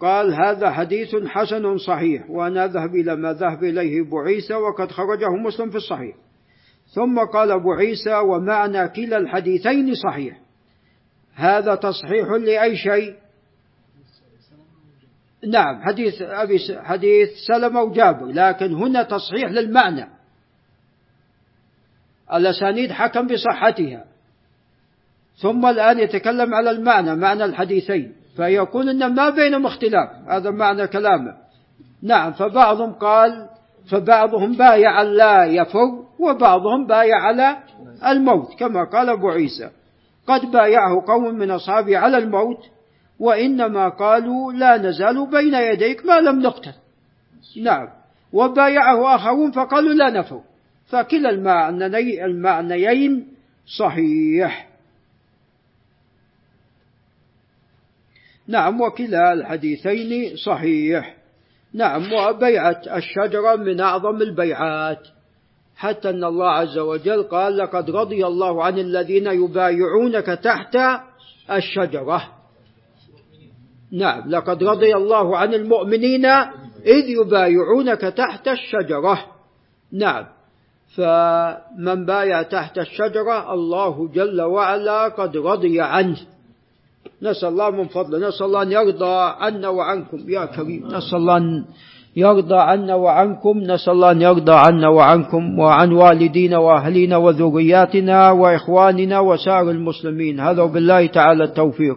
قال 0.00 0.34
هذا 0.34 0.70
حديث 0.70 1.16
حسن 1.26 1.78
صحيح 1.78 2.30
وأنا 2.30 2.64
أذهب 2.64 2.94
إلى 2.94 3.16
ما 3.16 3.32
ذهب 3.32 3.64
إليه 3.64 4.00
أبو 4.00 4.18
عيسى 4.18 4.54
وقد 4.54 4.92
خرجه 4.92 5.28
مسلم 5.28 5.70
في 5.70 5.76
الصحيح. 5.76 6.14
ثم 6.94 7.18
قال 7.18 7.50
أبو 7.50 7.72
عيسى 7.72 8.14
ومعنى 8.14 8.88
كلا 8.88 9.16
الحديثين 9.16 9.94
صحيح. 9.94 10.40
هذا 11.34 11.74
تصحيح 11.74 12.28
لأي 12.28 12.76
شيء؟ 12.76 13.14
نعم 15.46 15.82
حديث 15.82 16.22
أبي 16.22 16.58
حديث 16.82 17.28
سلمة 17.48 17.82
وجابر 17.82 18.26
لكن 18.26 18.74
هنا 18.74 19.02
تصحيح 19.02 19.50
للمعنى. 19.50 20.08
الأسانيد 22.32 22.92
حكم 22.92 23.26
بصحتها. 23.26 24.04
ثم 25.36 25.66
الآن 25.66 25.98
يتكلم 25.98 26.54
على 26.54 26.70
المعنى 26.70 27.16
معنى 27.16 27.44
الحديثين 27.44 28.12
فيكون 28.36 28.88
أن 28.88 29.14
ما 29.14 29.30
بينهم 29.30 29.66
اختلاف 29.66 30.10
هذا 30.28 30.50
معنى 30.50 30.86
كلامه. 30.86 31.36
نعم 32.02 32.32
فبعضهم 32.32 32.92
قال 32.92 33.48
فبعضهم 33.90 34.52
بايع 34.52 35.02
لا 35.02 35.44
يفر 35.44 36.04
وبعضهم 36.18 36.86
بايع 36.86 37.16
على 37.16 37.56
الموت 38.06 38.54
كما 38.58 38.84
قال 38.84 39.08
أبو 39.08 39.30
عيسى. 39.30 39.70
قد 40.26 40.50
بايعه 40.50 41.04
قوم 41.06 41.34
من 41.34 41.50
أصحابه 41.50 41.98
على 41.98 42.18
الموت 42.18 42.64
وإنما 43.18 43.88
قالوا 43.88 44.52
لا 44.52 44.76
نزال 44.76 45.30
بين 45.30 45.54
يديك 45.54 46.06
ما 46.06 46.20
لم 46.20 46.42
نقتل. 46.42 46.72
نعم. 47.62 47.88
وبايعه 48.32 49.14
آخرون 49.14 49.50
فقالوا 49.50 49.92
لا 49.92 50.10
نفر 50.10 50.40
فكلا 50.86 51.30
المعنيين 52.24 53.28
صحيح. 53.78 54.68
نعم 58.48 58.80
وكلا 58.80 59.32
الحديثين 59.32 60.36
صحيح. 60.36 61.23
نعم 61.74 62.12
وبيعة 62.12 62.82
الشجرة 62.96 63.56
من 63.56 63.80
أعظم 63.80 64.22
البيعات. 64.22 65.08
حتى 65.76 66.10
أن 66.10 66.24
الله 66.24 66.50
عز 66.50 66.78
وجل 66.78 67.22
قال 67.22 67.56
لقد 67.56 67.90
رضي 67.90 68.26
الله 68.26 68.64
عن 68.64 68.78
الذين 68.78 69.26
يبايعونك 69.26 70.26
تحت 70.26 70.78
الشجرة. 71.50 72.22
نعم 73.92 74.30
لقد 74.30 74.64
رضي 74.64 74.94
الله 74.96 75.36
عن 75.36 75.54
المؤمنين 75.54 76.26
إذ 76.86 77.08
يبايعونك 77.08 78.00
تحت 78.00 78.48
الشجرة. 78.48 79.26
نعم 79.92 80.26
فمن 80.96 82.06
بايع 82.06 82.42
تحت 82.42 82.78
الشجرة 82.78 83.52
الله 83.52 84.08
جل 84.08 84.42
وعلا 84.42 85.08
قد 85.08 85.36
رضي 85.36 85.80
عنه. 85.80 86.16
نسأل 87.22 87.48
الله 87.48 87.70
من 87.70 87.84
فضله. 87.84 88.28
نسأل 88.28 88.46
الله 88.46 88.62
أن 88.62 88.72
يرضى 88.72 89.14
عنا 89.40 89.68
وعنكم. 89.68 90.18
يا 90.28 90.44
كريم. 90.44 90.86
نسأل 90.86 91.18
الله 91.18 91.36
أن 91.36 91.64
يرضى 92.16 92.56
عنا 92.56 92.94
وعنكم. 92.94 93.58
نسأل 93.58 93.92
الله 93.92 94.10
أن 94.10 94.22
يرضى 94.22 94.52
عنا 94.52 94.88
وعنكم 94.88 95.58
وعن 95.58 95.92
والدينا 95.92 96.58
وأهلينا 96.58 97.16
وذرياتنا 97.16 98.30
وإخواننا 98.30 99.20
وسائر 99.20 99.70
المسلمين. 99.70 100.40
هذا 100.40 100.62
وبالله 100.62 101.06
تعالى 101.06 101.44
التوفيق. 101.44 101.96